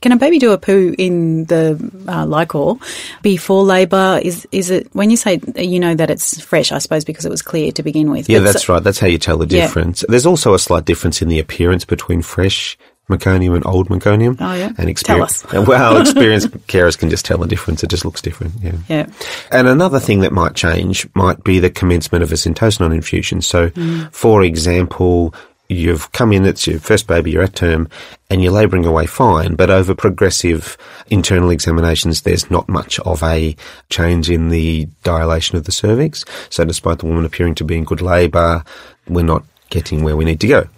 Can 0.00 0.10
a 0.10 0.16
baby 0.16 0.40
do 0.40 0.50
a 0.50 0.58
poo 0.58 0.92
in 0.98 1.44
the 1.44 1.78
uh, 2.08 2.24
liquor 2.26 2.74
before 3.22 3.62
labour? 3.62 4.18
Is 4.24 4.44
is 4.50 4.70
it 4.70 4.88
when 4.92 5.08
you 5.10 5.16
say 5.16 5.40
you 5.54 5.78
know 5.78 5.94
that 5.94 6.10
it's 6.10 6.40
fresh? 6.40 6.72
I 6.72 6.78
suppose 6.78 7.04
because 7.04 7.24
it 7.24 7.30
was 7.30 7.42
clear 7.42 7.70
to 7.72 7.82
begin 7.84 8.10
with. 8.10 8.28
Yeah, 8.28 8.40
that's 8.40 8.64
so- 8.64 8.72
right. 8.74 8.82
That's 8.82 8.98
how 8.98 9.06
you 9.06 9.18
tell 9.18 9.38
the 9.38 9.46
Yeah. 9.46 9.66
difference. 9.66 10.04
There's 10.08 10.26
also 10.26 10.52
a 10.54 10.58
slight 10.58 10.84
difference 10.84 11.22
in 11.22 11.28
the 11.28 11.38
appearance 11.38 11.84
between 11.84 12.22
fresh 12.22 12.76
meconium 13.08 13.54
and 13.54 13.66
old 13.66 13.88
meconium. 13.88 14.36
Oh, 14.40 14.54
yeah? 14.54 14.72
And 14.78 14.88
experience. 14.88 15.44
Well, 15.52 15.96
experienced 16.00 16.50
carers 16.66 16.98
can 16.98 17.10
just 17.10 17.24
tell 17.24 17.38
the 17.38 17.46
difference. 17.46 17.82
It 17.82 17.90
just 17.90 18.04
looks 18.04 18.22
different. 18.22 18.54
Yeah. 18.62 18.76
Yeah. 18.88 19.06
And 19.50 19.66
another 19.66 19.98
thing 19.98 20.20
that 20.20 20.32
might 20.32 20.54
change 20.54 21.06
might 21.14 21.42
be 21.44 21.58
the 21.58 21.70
commencement 21.70 22.22
of 22.22 22.32
a 22.32 22.36
syntocinon 22.36 22.94
infusion. 22.94 23.42
So, 23.42 23.70
mm. 23.70 24.12
for 24.12 24.42
example, 24.42 25.34
you've 25.68 26.10
come 26.12 26.32
in, 26.32 26.46
it's 26.46 26.66
your 26.66 26.78
first 26.78 27.06
baby, 27.06 27.30
you're 27.32 27.42
at 27.42 27.54
term, 27.54 27.88
and 28.30 28.42
you're 28.42 28.52
labouring 28.52 28.86
away 28.86 29.06
fine, 29.06 29.54
but 29.54 29.70
over 29.70 29.94
progressive 29.94 30.76
internal 31.10 31.50
examinations, 31.50 32.22
there's 32.22 32.50
not 32.50 32.68
much 32.68 32.98
of 33.00 33.22
a 33.22 33.54
change 33.90 34.30
in 34.30 34.48
the 34.48 34.88
dilation 35.02 35.56
of 35.56 35.64
the 35.64 35.72
cervix. 35.72 36.24
So, 36.50 36.64
despite 36.64 36.98
the 36.98 37.06
woman 37.06 37.24
appearing 37.24 37.54
to 37.56 37.64
be 37.64 37.76
in 37.76 37.84
good 37.84 38.02
labour, 38.02 38.64
we're 39.08 39.24
not 39.24 39.44
getting 39.70 40.02
where 40.02 40.16
we 40.16 40.24
need 40.24 40.40
to 40.40 40.46
go. 40.46 40.68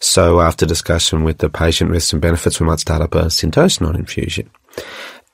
So, 0.00 0.40
after 0.40 0.66
discussion 0.66 1.24
with 1.24 1.38
the 1.38 1.50
patient, 1.50 1.90
risks 1.90 2.12
and 2.12 2.22
benefits, 2.22 2.60
we 2.60 2.66
might 2.66 2.80
start 2.80 3.02
up 3.02 3.14
a 3.14 3.24
syntocinon 3.24 3.94
infusion. 3.94 4.50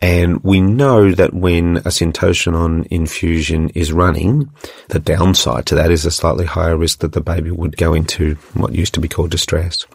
And 0.00 0.43
we 0.43 0.60
know 0.60 1.12
that 1.12 1.32
when 1.32 1.79
a 1.79 1.90
syntocinon 1.90 2.86
infusion 2.88 3.70
is 3.70 3.93
running, 3.93 4.50
the 4.88 4.98
downside 4.98 5.67
to 5.67 5.74
that 5.76 5.90
is 5.90 6.05
a 6.05 6.10
slightly 6.10 6.44
higher 6.44 6.76
risk 6.76 6.98
that 6.98 7.12
the 7.12 7.20
baby 7.20 7.50
would 7.50 7.76
go 7.76 7.94
into 7.94 8.34
what 8.55 8.74
used 8.74 8.94
to 8.94 9.00
be 9.00 9.08
called 9.08 9.31
distress. 9.31 9.86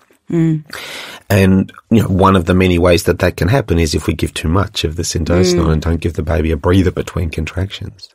And 1.30 1.72
you 1.90 2.02
know, 2.02 2.08
one 2.08 2.36
of 2.36 2.46
the 2.46 2.56
many 2.56 2.80
ways 2.80 3.04
that 3.04 3.20
that 3.20 3.38
can 3.38 3.48
happen 3.48 3.80
is 3.80 3.94
if 3.94 4.08
we 4.08 4.14
give 4.14 4.34
too 4.34 4.48
much 4.48 4.84
of 4.84 4.96
the 4.96 5.04
syntocinon 5.04 5.66
mm. 5.66 5.74
and 5.74 5.82
don't 5.82 6.02
give 6.02 6.14
the 6.14 6.24
baby 6.24 6.52
a 6.52 6.58
breather 6.58 6.92
between 6.92 7.30
contractions. 7.30 8.10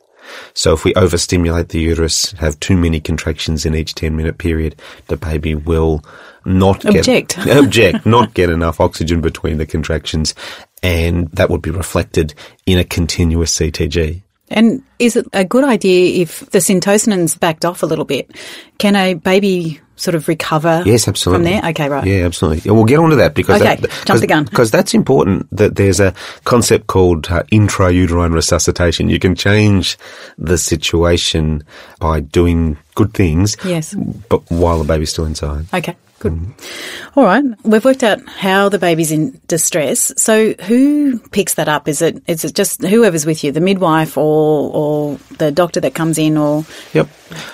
So 0.53 0.73
if 0.73 0.83
we 0.83 0.93
overstimulate 0.95 1.69
the 1.69 1.79
uterus, 1.79 2.31
have 2.33 2.59
too 2.59 2.77
many 2.77 2.99
contractions 2.99 3.65
in 3.65 3.75
each 3.75 3.95
10 3.95 4.15
minute 4.15 4.37
period, 4.37 4.75
the 5.07 5.17
baby 5.17 5.55
will 5.55 6.03
not 6.45 6.85
Object. 6.85 7.35
get, 7.35 7.57
object, 7.57 8.05
not 8.05 8.33
get 8.33 8.49
enough 8.49 8.79
oxygen 8.79 9.21
between 9.21 9.57
the 9.57 9.65
contractions. 9.65 10.35
And 10.83 11.29
that 11.31 11.49
would 11.49 11.61
be 11.61 11.71
reflected 11.71 12.33
in 12.65 12.77
a 12.77 12.83
continuous 12.83 13.57
CTG. 13.57 14.21
And 14.49 14.83
is 14.99 15.15
it 15.15 15.25
a 15.33 15.43
good 15.43 15.63
idea 15.63 16.21
if 16.21 16.41
the 16.51 16.59
syntocinon's 16.59 17.35
backed 17.35 17.65
off 17.65 17.81
a 17.81 17.87
little 17.87 18.05
bit? 18.05 18.31
Can 18.77 18.95
a 18.95 19.15
baby 19.15 19.81
sort 19.97 20.15
of 20.15 20.27
recover 20.27 20.83
Yes, 20.85 21.07
absolutely. 21.07 21.45
from 21.51 21.51
there? 21.61 21.69
Okay, 21.71 21.89
right. 21.89 22.05
Yeah, 22.05 22.25
absolutely. 22.25 22.61
Yeah, 22.65 22.73
we'll 22.73 22.85
get 22.85 22.99
onto 22.99 23.15
that 23.15 23.33
because 23.33 23.61
Okay, 23.61 23.75
that, 23.77 24.03
jump 24.05 24.19
the 24.21 24.27
gun. 24.27 24.43
because 24.45 24.69
that's 24.71 24.93
important. 24.93 25.47
That 25.55 25.75
there's 25.75 25.99
a 25.99 26.13
concept 26.43 26.87
called 26.87 27.29
uh, 27.31 27.43
intrauterine 27.51 28.33
resuscitation. 28.33 29.09
You 29.09 29.19
can 29.19 29.35
change 29.35 29.97
the 30.37 30.57
situation 30.57 31.63
by 31.99 32.19
doing 32.19 32.77
good 32.95 33.13
things, 33.13 33.55
Yes. 33.65 33.93
but 34.29 34.41
while 34.51 34.79
the 34.79 34.85
baby's 34.85 35.09
still 35.11 35.25
inside. 35.25 35.65
Okay, 35.73 35.95
good. 36.29 36.39
Mm-hmm. 36.39 37.19
All 37.19 37.25
right, 37.25 37.43
we've 37.63 37.85
worked 37.85 38.03
out 38.03 38.27
how 38.27 38.69
the 38.69 38.79
baby's 38.79 39.11
in 39.11 39.39
distress. 39.47 40.11
So 40.17 40.53
who 40.53 41.19
picks 41.19 41.55
that 41.55 41.67
up? 41.67 41.87
Is 41.87 42.01
it 42.01 42.23
is 42.27 42.43
it 42.45 42.55
just 42.55 42.81
whoever's 42.81 43.25
with 43.25 43.43
you, 43.43 43.51
the 43.51 43.61
midwife 43.61 44.17
or 44.17 44.71
or 44.73 45.19
the 45.37 45.51
doctor 45.51 45.79
that 45.81 45.95
comes 45.95 46.17
in, 46.17 46.37
or 46.37 46.65
Yep. 46.93 47.09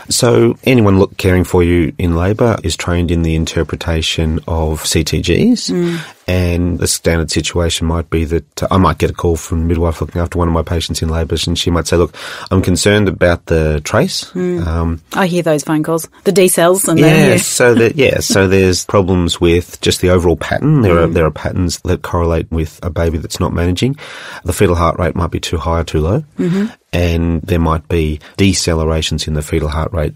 So 0.09 0.57
anyone 0.63 0.99
look, 0.99 1.17
caring 1.17 1.43
for 1.43 1.63
you 1.63 1.93
in 1.97 2.15
labour 2.15 2.57
is 2.63 2.75
trained 2.75 3.11
in 3.11 3.21
the 3.21 3.35
interpretation 3.35 4.39
of 4.47 4.83
CTGs 4.83 5.71
mm. 5.71 5.99
And 6.31 6.79
the 6.79 6.87
standard 6.87 7.29
situation 7.29 7.87
might 7.87 8.09
be 8.09 8.23
that 8.23 8.63
I 8.71 8.77
might 8.77 8.99
get 8.99 9.09
a 9.09 9.13
call 9.13 9.35
from 9.35 9.67
midwife 9.67 9.99
looking 9.99 10.21
after 10.21 10.37
one 10.37 10.47
of 10.47 10.53
my 10.53 10.63
patients 10.63 11.01
in 11.01 11.09
labour, 11.09 11.35
and 11.45 11.59
she 11.59 11.69
might 11.69 11.87
say, 11.87 11.97
"Look, 11.97 12.15
I'm 12.49 12.61
concerned 12.61 13.09
about 13.09 13.47
the 13.47 13.81
trace." 13.83 14.29
Hmm. 14.29 14.65
Um, 14.65 15.01
I 15.11 15.27
hear 15.27 15.43
those 15.43 15.65
phone 15.65 15.83
calls, 15.83 16.07
the 16.23 16.31
decels, 16.31 16.87
and 16.87 16.97
yeah, 16.97 17.31
the, 17.31 17.39
so 17.39 17.75
that 17.75 17.97
yeah, 17.97 18.21
so 18.21 18.47
there's 18.55 18.85
problems 18.85 19.41
with 19.41 19.81
just 19.81 19.99
the 19.99 20.09
overall 20.09 20.37
pattern. 20.37 20.83
There 20.83 20.99
are 20.99 21.07
hmm. 21.07 21.13
there 21.13 21.25
are 21.25 21.31
patterns 21.31 21.79
that 21.81 22.01
correlate 22.01 22.49
with 22.49 22.79
a 22.81 22.89
baby 22.89 23.17
that's 23.17 23.41
not 23.41 23.51
managing. 23.51 23.97
The 24.45 24.53
fetal 24.53 24.75
heart 24.75 24.99
rate 24.99 25.15
might 25.15 25.31
be 25.31 25.41
too 25.41 25.57
high 25.57 25.81
or 25.81 25.83
too 25.83 25.99
low, 25.99 26.23
mm-hmm. 26.39 26.67
And 26.93 27.41
there 27.41 27.59
might 27.59 27.87
be 27.87 28.19
decelerations 28.37 29.27
in 29.27 29.33
the 29.33 29.41
fetal 29.41 29.69
heart 29.69 29.93
rate. 29.93 30.13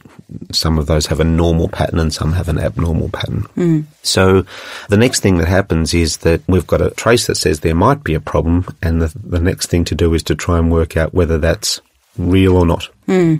Some 0.51 0.77
of 0.77 0.88
those 0.88 1.05
have 1.08 1.20
a 1.20 1.25
normal 1.25 1.70
pattern, 1.70 2.00
and 2.00 2.13
some 2.13 2.34
have 2.34 2.50
an 2.50 2.60
abnormal 2.60 3.10
pattern. 3.10 3.41
Hmm. 3.55 3.82
So 4.03 4.46
the 4.89 4.98
next 4.98 5.22
thing 5.22 5.38
that 5.38 5.48
happens 5.48 5.94
is 5.94 6.17
that 6.17 6.41
we've 6.48 6.67
got 6.67 6.82
a 6.82 6.91
trace 6.91 7.27
that 7.27 7.36
says 7.36 7.60
there 7.60 7.75
might 7.75 8.03
be 8.03 8.13
a 8.13 8.20
problem, 8.20 8.65
and 8.82 9.01
the 9.01 9.17
the 9.24 9.39
next 9.39 9.67
thing 9.67 9.86
to 9.86 9.96
do 9.96 10.13
is 10.13 10.24
to 10.24 10.36
try 10.36 10.58
and 10.58 10.72
work 10.72 10.98
out 10.98 11.13
whether 11.13 11.38
that's 11.38 11.82
real 12.17 12.58
or 12.58 12.65
not. 12.65 12.89
Hmm. 13.05 13.36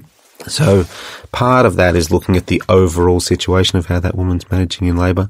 So 0.48 0.86
part 1.32 1.66
of 1.66 1.76
that 1.78 1.96
is 1.96 2.12
looking 2.12 2.36
at 2.36 2.48
the 2.48 2.62
overall 2.70 3.20
situation 3.20 3.78
of 3.80 3.88
how 3.88 4.00
that 4.00 4.16
woman's 4.16 4.50
managing 4.52 4.88
in 4.88 4.98
labour. 4.98 5.30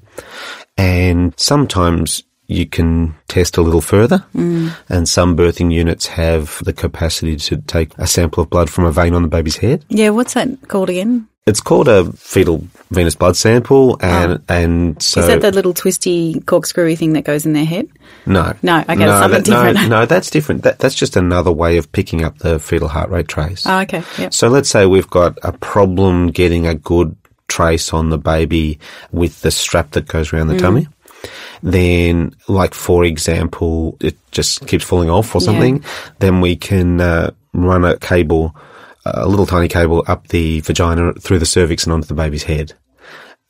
And 0.77 1.33
sometimes 1.37 2.23
you 2.47 2.65
can 2.65 3.15
test 3.27 3.57
a 3.57 3.61
little 3.61 3.81
further 3.81 4.23
mm. 4.35 4.73
and 4.89 5.09
some 5.09 5.35
birthing 5.35 5.71
units 5.71 6.07
have 6.07 6.63
the 6.63 6.73
capacity 6.73 7.35
to 7.35 7.57
take 7.57 7.91
a 7.97 8.07
sample 8.07 8.43
of 8.43 8.49
blood 8.49 8.69
from 8.69 8.85
a 8.85 8.91
vein 8.91 9.13
on 9.13 9.21
the 9.21 9.27
baby's 9.27 9.57
head. 9.57 9.83
yeah. 9.89 10.09
What's 10.09 10.33
that 10.33 10.67
called 10.67 10.89
again? 10.89 11.27
It's 11.47 11.61
called 11.61 11.87
a 11.87 12.11
fetal 12.13 12.67
venous 12.89 13.13
blood 13.13 13.37
sample 13.37 13.99
oh. 14.01 14.05
and, 14.05 14.43
and 14.49 15.01
so. 15.01 15.21
Is 15.21 15.27
that 15.27 15.41
the 15.41 15.51
little 15.51 15.75
twisty 15.75 16.35
corkscrewy 16.41 16.97
thing 16.97 17.13
that 17.13 17.23
goes 17.23 17.45
in 17.45 17.53
their 17.53 17.65
head? 17.65 17.87
no. 18.25 18.53
No, 18.63 18.79
okay, 18.79 18.95
that's 18.95 19.21
something 19.21 19.43
that- 19.43 19.45
different. 19.45 19.89
No, 19.89 20.05
that's 20.07 20.31
different. 20.31 20.63
That, 20.63 20.79
that's 20.79 20.95
just 20.95 21.15
another 21.15 21.51
way 21.51 21.77
of 21.77 21.91
picking 21.91 22.23
up 22.23 22.39
the 22.39 22.57
fetal 22.59 22.87
heart 22.87 23.11
rate 23.11 23.27
trace. 23.27 23.63
Oh, 23.67 23.81
okay. 23.81 24.03
Yep. 24.17 24.33
So 24.33 24.47
let's 24.47 24.69
say 24.69 24.87
we've 24.87 25.09
got 25.09 25.37
a 25.43 25.51
problem 25.51 26.31
getting 26.31 26.65
a 26.65 26.73
good 26.73 27.15
trace 27.47 27.93
on 27.93 28.09
the 28.09 28.17
baby 28.17 28.79
with 29.11 29.41
the 29.41 29.51
strap 29.51 29.91
that 29.91 30.07
goes 30.07 30.33
around 30.33 30.47
the 30.47 30.55
mm. 30.55 30.61
tummy. 30.61 30.87
Then, 31.63 32.35
like 32.47 32.73
for 32.73 33.03
example, 33.03 33.97
it 34.01 34.15
just 34.31 34.67
keeps 34.67 34.83
falling 34.83 35.09
off 35.09 35.33
or 35.35 35.41
Yeah. 35.41 35.45
something. 35.45 35.83
Then 36.19 36.41
we 36.41 36.55
can 36.55 37.01
uh, 37.01 37.31
run 37.53 37.85
a 37.85 37.97
cable, 37.97 38.55
a 39.05 39.27
little 39.27 39.45
tiny 39.45 39.67
cable 39.67 40.03
up 40.07 40.27
the 40.29 40.61
vagina 40.61 41.13
through 41.13 41.39
the 41.39 41.45
cervix 41.45 41.83
and 41.85 41.93
onto 41.93 42.07
the 42.07 42.13
baby's 42.13 42.43
head, 42.43 42.73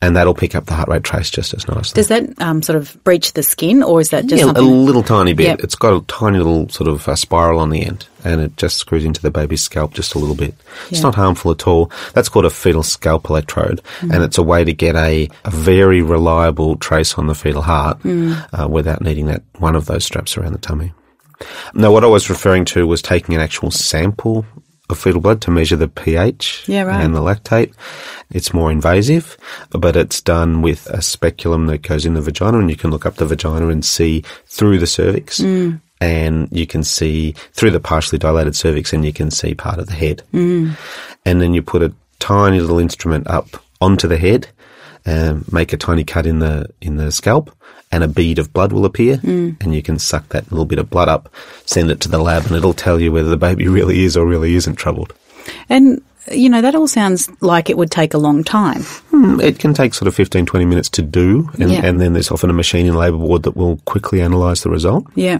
and 0.02 0.14
that'll 0.14 0.34
pick 0.34 0.54
up 0.54 0.66
the 0.66 0.74
heart 0.74 0.88
rate 0.88 1.02
trace 1.04 1.30
just 1.30 1.54
as 1.54 1.66
nicely. 1.68 1.94
Does 1.94 2.08
that 2.08 2.40
um, 2.40 2.62
sort 2.62 2.76
of 2.76 3.02
breach 3.02 3.32
the 3.32 3.42
skin, 3.42 3.82
or 3.82 4.00
is 4.00 4.10
that 4.10 4.26
just 4.26 4.44
Yeah, 4.44 4.52
a 4.54 4.60
little 4.60 5.02
tiny 5.02 5.32
bit. 5.32 5.46
Yep. 5.46 5.60
It's 5.60 5.74
got 5.74 5.94
a 5.94 6.04
tiny 6.06 6.36
little 6.38 6.68
sort 6.68 6.88
of 6.88 7.08
uh, 7.08 7.16
spiral 7.16 7.60
on 7.60 7.70
the 7.70 7.82
end, 7.82 8.06
and 8.22 8.40
it 8.42 8.56
just 8.58 8.76
screws 8.76 9.04
into 9.04 9.22
the 9.22 9.30
baby's 9.30 9.62
scalp 9.62 9.94
just 9.94 10.14
a 10.14 10.18
little 10.18 10.34
bit. 10.34 10.54
It's 10.90 11.02
not 11.02 11.14
harmful 11.14 11.50
at 11.50 11.66
all. 11.66 11.90
That's 12.12 12.28
called 12.28 12.44
a 12.44 12.50
fetal 12.50 12.82
scalp 12.82 13.30
electrode, 13.30 13.80
and 14.02 14.22
it's 14.22 14.38
a 14.38 14.42
way 14.42 14.64
to 14.64 14.72
get 14.74 14.96
a, 14.96 15.30
a 15.44 15.50
very 15.50 16.02
reliable 16.02 16.76
trace 16.76 17.14
on 17.14 17.26
the 17.26 17.34
fetal 17.34 17.62
heart 17.62 17.98
uh, 18.04 18.68
without 18.68 19.00
needing 19.00 19.26
that 19.26 19.42
one 19.58 19.74
of 19.74 19.86
those 19.86 20.04
straps 20.04 20.36
around 20.36 20.52
the 20.52 20.58
tummy. 20.58 20.92
Now, 21.74 21.92
what 21.92 22.04
I 22.04 22.06
was 22.06 22.30
referring 22.30 22.64
to 22.66 22.86
was 22.86 23.02
taking 23.02 23.34
an 23.34 23.40
actual 23.40 23.70
sample 23.70 24.46
of 24.88 24.98
fetal 24.98 25.20
blood 25.20 25.40
to 25.42 25.50
measure 25.50 25.76
the 25.76 25.88
pH 25.88 26.64
Yeah, 26.66 26.82
right. 26.82 27.04
and 27.04 27.14
the 27.14 27.20
lactate. 27.20 27.72
It's 28.30 28.54
more 28.54 28.70
invasive, 28.70 29.36
but 29.70 29.96
it's 29.96 30.20
done 30.20 30.62
with 30.62 30.86
a 30.88 31.02
speculum 31.02 31.66
that 31.66 31.82
goes 31.82 32.06
in 32.06 32.14
the 32.14 32.20
vagina, 32.20 32.58
and 32.58 32.70
you 32.70 32.76
can 32.76 32.90
look 32.90 33.06
up 33.06 33.16
the 33.16 33.26
vagina 33.26 33.68
and 33.68 33.84
see 33.84 34.22
through 34.46 34.78
the 34.78 34.86
cervix. 34.86 35.40
Mm. 35.40 35.80
And 36.00 36.48
you 36.52 36.66
can 36.66 36.84
see 36.84 37.32
through 37.52 37.70
the 37.70 37.80
partially 37.80 38.18
dilated 38.18 38.54
cervix, 38.54 38.92
and 38.92 39.04
you 39.04 39.12
can 39.12 39.30
see 39.30 39.54
part 39.54 39.78
of 39.78 39.86
the 39.86 39.94
head. 39.94 40.22
Mm. 40.34 40.76
And 41.24 41.40
then 41.40 41.54
you 41.54 41.62
put 41.62 41.82
a 41.82 41.92
tiny 42.18 42.60
little 42.60 42.78
instrument 42.78 43.26
up 43.28 43.62
onto 43.80 44.06
the 44.06 44.18
head, 44.18 44.48
and 45.06 45.50
make 45.52 45.72
a 45.72 45.76
tiny 45.76 46.04
cut 46.04 46.26
in 46.26 46.40
the 46.40 46.68
in 46.82 46.96
the 46.96 47.10
scalp, 47.12 47.55
and 47.92 48.02
a 48.04 48.08
bead 48.08 48.38
of 48.38 48.52
blood 48.52 48.72
will 48.72 48.84
appear, 48.84 49.20
and 49.22 49.74
you 49.74 49.82
can 49.82 49.98
suck 49.98 50.28
that 50.30 50.50
little 50.50 50.64
bit 50.66 50.78
of 50.78 50.90
blood 50.90 51.08
up, 51.08 51.32
send 51.66 51.90
it 51.90 52.00
to 52.00 52.08
the 52.08 52.18
lab, 52.18 52.44
and 52.46 52.56
it'll 52.56 52.74
tell 52.74 53.00
you 53.00 53.12
whether 53.12 53.28
the 53.30 53.36
baby 53.36 53.68
really 53.78 54.04
is 54.04 54.16
or 54.16 54.26
really 54.26 54.54
isn't 54.54 54.74
troubled. 54.76 55.12
And 55.68 56.02
you 56.32 56.48
know 56.50 56.60
that 56.60 56.74
all 56.74 56.88
sounds 56.88 57.30
like 57.40 57.70
it 57.70 57.76
would 57.78 57.90
take 57.92 58.12
a 58.12 58.18
long 58.18 58.42
time. 58.42 58.80
Mm, 59.12 59.40
It 59.40 59.60
can 59.60 59.72
take 59.74 59.94
sort 59.94 60.08
of 60.08 60.14
15, 60.16 60.44
20 60.46 60.64
minutes 60.66 60.88
to 60.90 61.02
do, 61.02 61.48
and, 61.60 61.70
Yeah. 61.70 61.86
and 61.86 62.00
then 62.00 62.12
there's 62.14 62.32
often 62.32 62.50
a 62.50 62.52
machine 62.52 62.86
in 62.86 62.94
labour 62.96 63.16
ward 63.18 63.44
that 63.44 63.56
will 63.56 63.76
quickly 63.84 64.20
analyse 64.20 64.62
the 64.62 64.70
result. 64.70 65.06
Yeah. 65.14 65.38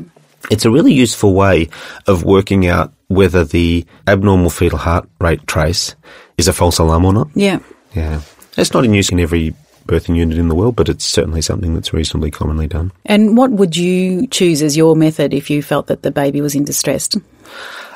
It's 0.49 0.65
a 0.65 0.71
really 0.71 0.93
useful 0.93 1.35
way 1.35 1.69
of 2.07 2.23
working 2.23 2.69
out 2.69 2.93
whether 3.09 3.45
the 3.45 3.85
abnormal 4.07 4.50
fetal 4.50 4.79
heart 4.79 5.09
rate 5.21 5.45
trace 5.49 5.97
is 6.38 6.47
a 6.47 6.53
false 6.53 6.79
alarm 6.79 7.05
or 7.05 7.12
not. 7.12 7.29
Yeah. 7.35 7.59
Yeah. 7.95 8.21
It's 8.57 8.73
not 8.73 8.85
in 8.85 8.95
use 8.95 9.11
in 9.11 9.19
every 9.19 9.55
birthing 9.87 10.16
unit 10.16 10.38
in 10.38 10.49
the 10.49 10.55
world, 10.55 10.76
but 10.76 10.88
it's 10.88 11.05
certainly 11.05 11.43
something 11.43 11.75
that's 11.75 11.93
reasonably 11.93 12.31
commonly 12.31 12.66
done. 12.66 12.93
And 13.05 13.37
what 13.37 13.50
would 13.50 13.76
you 13.76 14.26
choose 14.28 14.62
as 14.62 14.76
your 14.76 14.97
method 14.97 15.33
if 15.33 15.50
you 15.50 15.62
felt 15.62 15.87
that 15.88 16.02
the 16.02 16.11
baby 16.11 16.40
was 16.40 16.55
in 16.55 16.64
distress? 16.64 17.11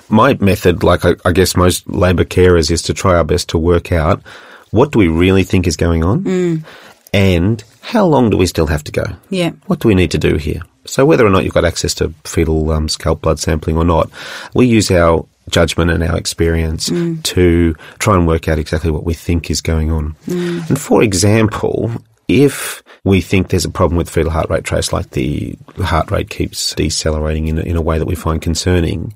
My 0.08 0.34
method, 0.34 0.82
like 0.82 1.04
I, 1.04 1.14
I 1.24 1.32
guess 1.32 1.56
most 1.56 1.88
labour 1.88 2.24
carers, 2.24 2.70
is 2.70 2.82
to 2.82 2.94
try 2.94 3.14
our 3.14 3.24
best 3.24 3.50
to 3.50 3.58
work 3.58 3.92
out 3.92 4.22
what 4.70 4.92
do 4.92 4.98
we 4.98 5.08
really 5.08 5.44
think 5.44 5.66
is 5.66 5.76
going 5.76 6.04
on 6.04 6.64
and 7.12 7.62
how 7.80 8.06
long 8.06 8.30
do 8.30 8.36
we 8.36 8.46
still 8.46 8.66
have 8.66 8.84
to 8.84 8.92
go? 8.92 9.04
Yeah. 9.28 9.50
What 9.66 9.80
do 9.80 9.88
we 9.88 9.94
need 9.94 10.12
to 10.12 10.18
do 10.18 10.36
here? 10.36 10.62
So 10.86 11.04
whether 11.04 11.26
or 11.26 11.30
not 11.30 11.44
you've 11.44 11.54
got 11.54 11.64
access 11.64 11.94
to 11.94 12.14
fetal 12.24 12.70
um, 12.70 12.88
scalp 12.88 13.22
blood 13.22 13.38
sampling 13.38 13.76
or 13.76 13.84
not, 13.84 14.10
we 14.54 14.66
use 14.66 14.90
our 14.90 15.26
judgment 15.50 15.90
and 15.90 16.02
our 16.02 16.16
experience 16.16 16.88
mm. 16.88 17.22
to 17.24 17.74
try 17.98 18.14
and 18.16 18.26
work 18.26 18.48
out 18.48 18.58
exactly 18.58 18.90
what 18.90 19.04
we 19.04 19.14
think 19.14 19.50
is 19.50 19.60
going 19.60 19.90
on. 19.90 20.14
Mm. 20.26 20.68
And 20.70 20.80
for 20.80 21.02
example, 21.02 21.90
if 22.28 22.82
we 23.04 23.20
think 23.20 23.48
there's 23.48 23.64
a 23.64 23.70
problem 23.70 23.96
with 23.98 24.08
fetal 24.08 24.30
heart 24.30 24.48
rate 24.50 24.64
trace, 24.64 24.92
like 24.92 25.10
the 25.10 25.56
heart 25.82 26.10
rate 26.10 26.30
keeps 26.30 26.74
decelerating 26.74 27.48
in, 27.48 27.58
a- 27.58 27.62
in 27.62 27.76
a 27.76 27.82
way 27.82 27.98
that 27.98 28.06
we 28.06 28.14
find 28.14 28.40
concerning, 28.40 29.14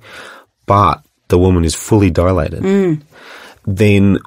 but 0.66 1.04
the 1.28 1.38
woman 1.38 1.64
is 1.64 1.74
fully 1.74 2.10
dilated, 2.10 2.62
mm. 2.62 3.00
then 3.66 4.18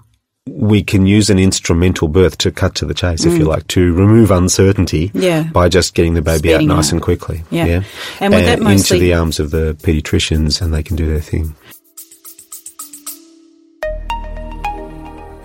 we 0.50 0.82
can 0.82 1.06
use 1.06 1.30
an 1.30 1.38
instrumental 1.40 2.08
birth 2.08 2.38
to 2.38 2.52
cut 2.52 2.76
to 2.76 2.86
the 2.86 2.94
chase, 2.94 3.26
if 3.26 3.38
you 3.38 3.44
like, 3.44 3.68
to 3.68 3.94
remove 3.94 4.32
uncertainty 4.32 5.12
Yeah. 5.14 5.44
by 5.44 5.68
just 5.68 5.94
getting 5.94 6.14
the 6.14 6.22
baby 6.22 6.50
Speeding 6.50 6.72
out 6.72 6.76
nice 6.76 6.88
out. 6.88 6.94
and 6.94 7.02
quickly. 7.02 7.44
Yeah. 7.52 7.84
And 8.22 8.34
would 8.34 8.46
that 8.46 8.60
into 8.62 8.98
the 8.98 9.14
arms 9.14 9.42
of 9.42 9.52
the 9.52 9.76
paediatricians 9.82 10.62
and 10.62 10.74
they 10.74 10.84
can 10.84 10.96
do 10.96 11.06
their 11.06 11.20
thing. 11.20 11.54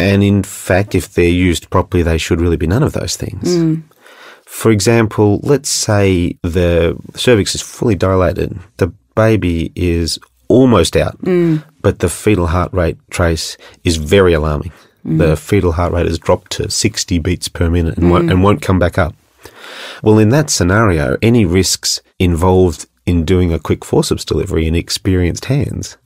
And 0.03 0.21
in 0.21 0.43
fact, 0.43 0.95
if 0.95 1.13
they're 1.13 1.29
used 1.29 1.69
properly, 1.69 2.03
they 2.03 2.17
should 2.17 2.41
really 2.41 2.57
be 2.57 2.67
none 2.67 2.83
of 2.83 2.91
those 2.91 3.15
things. 3.15 3.55
Hmm. 3.55 3.75
For 4.45 4.69
example, 4.69 5.39
let's 5.43 5.69
say 5.69 6.37
the 6.43 6.97
cervix 7.15 7.55
is 7.55 7.61
fully 7.61 7.95
dilated, 7.95 8.59
the 8.77 8.93
baby 9.15 9.71
is 9.75 10.19
almost 10.49 10.97
out, 10.97 11.15
hmm. 11.21 11.57
but 11.81 11.99
the 11.99 12.09
fetal 12.09 12.47
heart 12.47 12.73
rate 12.73 12.97
trace 13.11 13.55
is 13.85 13.95
very 13.95 14.33
alarming. 14.33 14.73
Hmm. 15.03 15.19
The 15.19 15.37
fetal 15.37 15.71
heart 15.71 15.93
rate 15.93 16.07
has 16.07 16.19
dropped 16.19 16.51
to 16.53 16.69
60 16.69 17.19
beats 17.19 17.47
per 17.47 17.69
minute 17.69 17.97
and, 17.97 18.11
won't, 18.11 18.29
and 18.29 18.43
won't 18.43 18.61
come 18.61 18.79
back 18.79 18.97
up. 18.97 19.15
Well, 20.03 20.19
in 20.19 20.29
that 20.29 20.49
scenario, 20.49 21.17
any 21.21 21.45
risks 21.45 22.01
involved 22.19 22.87
in 23.05 23.23
doing 23.23 23.53
a 23.53 23.59
quick 23.59 23.85
forceps 23.85 24.25
delivery 24.25 24.67
in 24.67 24.75
experienced 24.75 25.45
hands, 25.45 25.97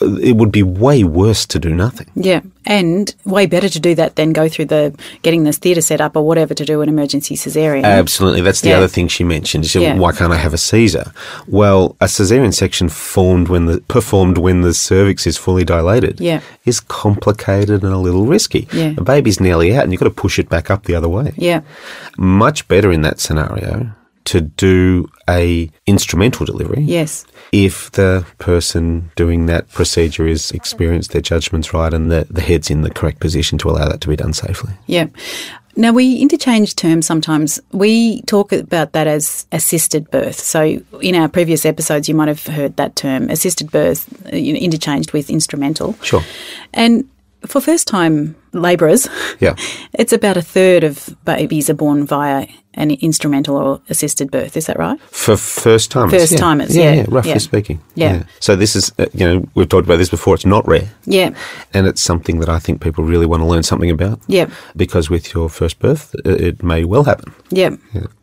it 0.00 0.36
would 0.36 0.52
be 0.52 0.62
way 0.62 1.04
worse 1.04 1.46
to 1.46 1.58
do 1.58 1.74
nothing. 1.74 2.06
Yeah, 2.14 2.40
and 2.66 3.14
way 3.24 3.46
better 3.46 3.68
to 3.68 3.80
do 3.80 3.94
that 3.94 4.16
than 4.16 4.32
go 4.32 4.48
through 4.48 4.66
the 4.66 4.94
getting 5.22 5.44
this 5.44 5.56
theatre 5.58 5.80
set 5.80 6.00
up 6.00 6.16
or 6.16 6.26
whatever 6.26 6.52
to 6.54 6.64
do 6.64 6.82
an 6.82 6.88
emergency 6.88 7.34
cesarean. 7.36 7.84
Absolutely. 7.84 8.40
That's 8.42 8.60
the 8.60 8.70
Yeah. 8.70 8.76
other 8.78 8.88
thing 8.88 9.08
she 9.08 9.24
mentioned. 9.24 9.64
She 9.64 9.70
said, 9.72 9.82
Yeah. 9.82 9.96
why 9.96 10.12
can't 10.12 10.32
I 10.32 10.36
have 10.36 10.52
a 10.52 10.58
Caesar? 10.58 11.12
Well, 11.46 11.96
a 12.00 12.06
cesarean 12.06 12.52
section 12.52 12.88
formed 12.88 13.48
when 13.48 13.66
the, 13.66 13.80
performed 13.88 14.36
when 14.38 14.60
the 14.60 14.74
cervix 14.74 15.26
is 15.26 15.36
fully 15.38 15.64
dilated 15.64 16.20
Yeah. 16.20 16.40
is 16.66 16.80
complicated 16.80 17.82
and 17.82 17.92
a 17.92 17.98
little 17.98 18.26
risky. 18.26 18.68
Yeah. 18.72 18.90
The 18.94 19.02
baby's 19.02 19.40
nearly 19.40 19.74
out 19.76 19.84
and 19.84 19.92
you've 19.92 20.00
got 20.00 20.06
to 20.08 20.10
push 20.22 20.38
it 20.38 20.48
back 20.48 20.70
up 20.70 20.84
the 20.84 20.94
other 20.94 21.08
way. 21.08 21.32
yeah, 21.36 21.60
Much 22.18 22.66
better 22.68 22.90
in 22.92 23.02
that 23.02 23.20
scenario 23.20 23.90
to 24.26 24.40
do 24.40 25.08
a 25.28 25.70
instrumental 25.86 26.46
delivery 26.46 26.82
yes, 26.82 27.24
if 27.52 27.90
the 27.92 28.26
person 28.38 29.10
doing 29.16 29.46
that 29.46 29.70
procedure 29.70 30.26
is 30.26 30.50
experienced, 30.52 31.12
their 31.12 31.20
judgment's 31.20 31.72
right, 31.72 31.92
and 31.94 32.10
the, 32.10 32.26
the 32.30 32.40
head's 32.40 32.70
in 32.70 32.82
the 32.82 32.90
correct 32.90 33.20
position 33.20 33.58
to 33.58 33.70
allow 33.70 33.88
that 33.88 34.00
to 34.02 34.08
be 34.08 34.16
done 34.16 34.32
safely. 34.32 34.72
yeah. 34.86 35.06
Now 35.78 35.92
we 35.92 36.16
interchange 36.16 36.74
terms 36.74 37.04
sometimes. 37.04 37.60
We 37.72 38.22
talk 38.22 38.50
about 38.50 38.92
that 38.92 39.06
as 39.06 39.46
assisted 39.52 40.10
birth. 40.10 40.38
So 40.38 40.80
in 41.02 41.14
our 41.14 41.28
previous 41.28 41.66
episodes, 41.66 42.08
you 42.08 42.14
might 42.14 42.28
have 42.28 42.46
heard 42.46 42.76
that 42.76 42.96
term, 42.96 43.28
assisted 43.28 43.70
birth, 43.70 44.08
uh, 44.32 44.36
you 44.36 44.54
know, 44.54 44.58
interchanged 44.58 45.12
with 45.12 45.28
instrumental. 45.28 45.94
Sure. 46.02 46.22
And 46.72 47.06
for 47.46 47.60
first 47.60 47.86
time 47.86 48.34
labourers, 48.62 49.08
Yeah. 49.40 49.56
it's 49.92 50.12
about 50.12 50.36
a 50.36 50.42
third 50.42 50.84
of 50.84 51.14
babies 51.24 51.70
are 51.70 51.74
born 51.74 52.06
via 52.06 52.46
an 52.74 52.90
instrumental 52.90 53.56
or 53.56 53.80
assisted 53.88 54.30
birth. 54.30 54.56
Is 54.56 54.66
that 54.66 54.78
right? 54.78 55.00
For 55.10 55.36
first 55.36 55.90
timers. 55.90 56.12
First 56.12 56.32
yeah. 56.32 56.38
timers, 56.38 56.76
yeah. 56.76 56.92
yeah, 56.92 57.04
roughly 57.08 57.32
yeah. 57.32 57.38
speaking. 57.38 57.80
Yeah. 57.94 58.24
So 58.40 58.54
this 58.54 58.76
is, 58.76 58.92
uh, 58.98 59.06
you 59.14 59.26
know, 59.26 59.48
we've 59.54 59.68
talked 59.68 59.86
about 59.86 59.96
this 59.96 60.10
before, 60.10 60.34
it's 60.34 60.44
not 60.44 60.66
rare. 60.68 60.88
Yeah. 61.06 61.34
And 61.72 61.86
it's 61.86 62.02
something 62.02 62.40
that 62.40 62.48
I 62.48 62.58
think 62.58 62.82
people 62.82 63.04
really 63.04 63.26
want 63.26 63.40
to 63.40 63.46
learn 63.46 63.62
something 63.62 63.90
about. 63.90 64.20
Yeah. 64.26 64.50
Because 64.76 65.08
with 65.08 65.32
your 65.32 65.48
first 65.48 65.78
birth, 65.78 66.14
uh, 66.26 66.30
it 66.30 66.62
may 66.62 66.84
well 66.84 67.04
happen. 67.04 67.34
Yeah. 67.50 67.76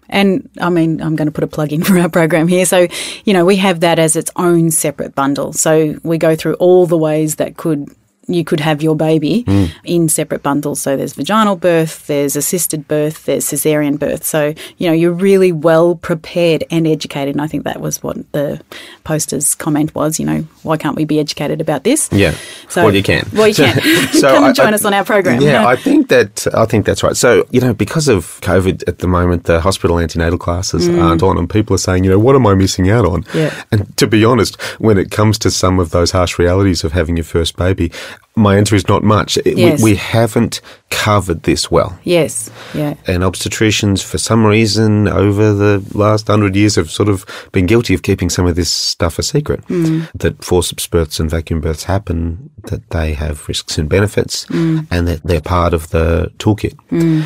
And 0.10 0.48
I 0.62 0.70
mean, 0.70 1.02
I'm 1.02 1.16
going 1.16 1.26
to 1.26 1.32
put 1.32 1.44
a 1.44 1.48
plug 1.48 1.74
in 1.74 1.84
for 1.84 1.98
our 1.98 2.10
program 2.10 2.48
here. 2.48 2.66
So, 2.66 2.88
you 3.26 3.34
know, 3.34 3.46
we 3.46 3.56
have 3.58 3.80
that 3.80 3.98
as 3.98 4.16
its 4.16 4.32
own 4.36 4.70
separate 4.70 5.16
bundle. 5.16 5.54
So 5.54 6.00
we 6.04 6.20
go 6.20 6.36
through 6.36 6.54
all 6.56 6.86
the 6.86 6.98
ways 6.98 7.38
that 7.38 7.58
could 7.58 7.90
you 8.28 8.44
could 8.44 8.60
have 8.60 8.82
your 8.82 8.96
baby 8.96 9.46
in 9.84 10.08
separate 10.10 10.44
bundles. 10.44 10.82
So 10.82 10.96
there's 10.96 11.14
vaginal 11.14 11.56
birth, 11.56 12.08
there's 12.08 12.36
assisted 12.36 12.88
birth, 12.88 13.26
there's 13.26 13.46
cesarean 13.46 14.00
birth. 14.00 14.24
So, 14.24 14.54
you 14.78 14.88
know, 14.88 14.94
you're 14.94 15.12
really 15.12 15.52
well 15.52 15.96
prepared 15.96 16.64
and 16.72 16.88
educated. 16.88 17.36
And 17.36 17.42
I 17.42 17.48
think 17.48 17.64
that 17.66 17.82
was 17.82 18.02
what 18.02 18.18
the 18.32 18.62
poster's 19.04 19.56
comment 19.56 19.94
was, 19.96 20.20
you 20.20 20.26
know, 20.26 20.42
why 20.64 20.78
can't 20.78 20.96
we 20.96 21.06
be 21.06 21.20
educated 21.20 21.60
about 21.62 21.84
this? 21.84 22.10
Yeah. 22.12 22.34
So, 22.70 22.86
well, 22.86 22.96
you 22.96 23.04
can. 23.04 23.28
Well, 23.34 23.48
you 23.48 23.56
can. 23.56 23.82
so 24.14 24.34
Come 24.34 24.44
I- 24.44 24.48
and 24.48 24.56
join 24.56 24.68
I- 24.68 24.76
us 24.76 24.86
on 24.86 24.94
our 24.94 25.04
program. 25.04 25.42
Yeah, 25.42 25.66
I 25.68 25.76
think 25.76 26.10
that 26.10 26.48
I 26.54 26.66
think 26.66 26.86
that's 26.86 27.04
right. 27.04 27.16
So 27.18 27.46
you 27.52 27.60
know, 27.60 27.74
because 27.74 28.08
of 28.08 28.40
COVID 28.42 28.84
at 28.88 29.00
the 29.00 29.08
moment, 29.08 29.44
the 29.46 29.60
hospital 29.62 30.00
antenatal 30.00 30.38
classes 30.38 30.88
aren't 30.88 31.22
on, 31.24 31.38
and 31.38 31.50
people 31.50 31.74
are 31.76 31.80
saying, 31.80 32.04
you 32.04 32.10
know, 32.12 32.20
what 32.20 32.36
am 32.36 32.48
I 32.48 32.54
missing 32.56 32.90
out 32.90 33.06
on? 33.06 33.24
Mm. 33.24 33.34
Yeah. 33.36 33.64
And 33.72 33.98
to 33.98 34.08
be 34.08 34.24
honest, 34.24 34.62
when 34.80 34.98
it 34.98 35.12
comes 35.12 35.38
to 35.40 35.52
some 35.52 35.80
of 35.80 35.90
those 35.92 36.12
harsh 36.12 36.40
realities 36.40 36.84
of 36.84 36.94
having 36.94 37.18
your 37.18 37.24
first 37.26 37.58
baby, 37.58 37.92
my 38.36 38.58
answer 38.58 38.76
is 38.76 38.88
not 38.88 39.04
much. 39.04 39.38
Yes. 39.46 39.82
We, 39.82 39.92
we 39.92 39.96
haven't 39.96 40.62
covered 40.90 41.44
this 41.44 41.70
well. 41.70 41.98
Yes. 42.04 42.50
Yeah. 42.74 42.96
And 43.08 43.24
obstetricians, 43.24 44.04
for 44.04 44.18
some 44.18 44.46
reason, 44.46 45.08
over 45.08 45.54
the 45.54 45.86
last 45.94 46.28
hundred 46.28 46.56
years, 46.56 46.76
have 46.76 46.90
sort 46.90 47.10
of 47.10 47.26
been 47.52 47.66
guilty 47.66 47.94
of 47.94 48.02
keeping 48.02 48.30
some 48.30 48.48
of 48.48 48.56
this 48.56 48.72
stuff 48.72 49.20
a 49.20 49.24
secret. 49.24 49.62
Mm. 49.68 50.10
That 50.16 50.44
forceps 50.44 50.88
births 50.88 51.20
and 51.20 51.30
vacuum 51.30 51.62
births 51.62 51.84
happen, 51.84 52.50
that 52.66 52.90
they 52.90 53.14
have 53.14 53.48
risks 53.48 53.78
and 53.78 53.88
benefits, 53.88 54.46
mm. 54.48 54.88
and 54.90 55.08
that 55.08 55.24
they're 55.24 55.42
part 55.42 55.74
of 55.74 55.90
the 55.90 56.32
toolkit. 56.38 56.76
Mm. 56.92 57.26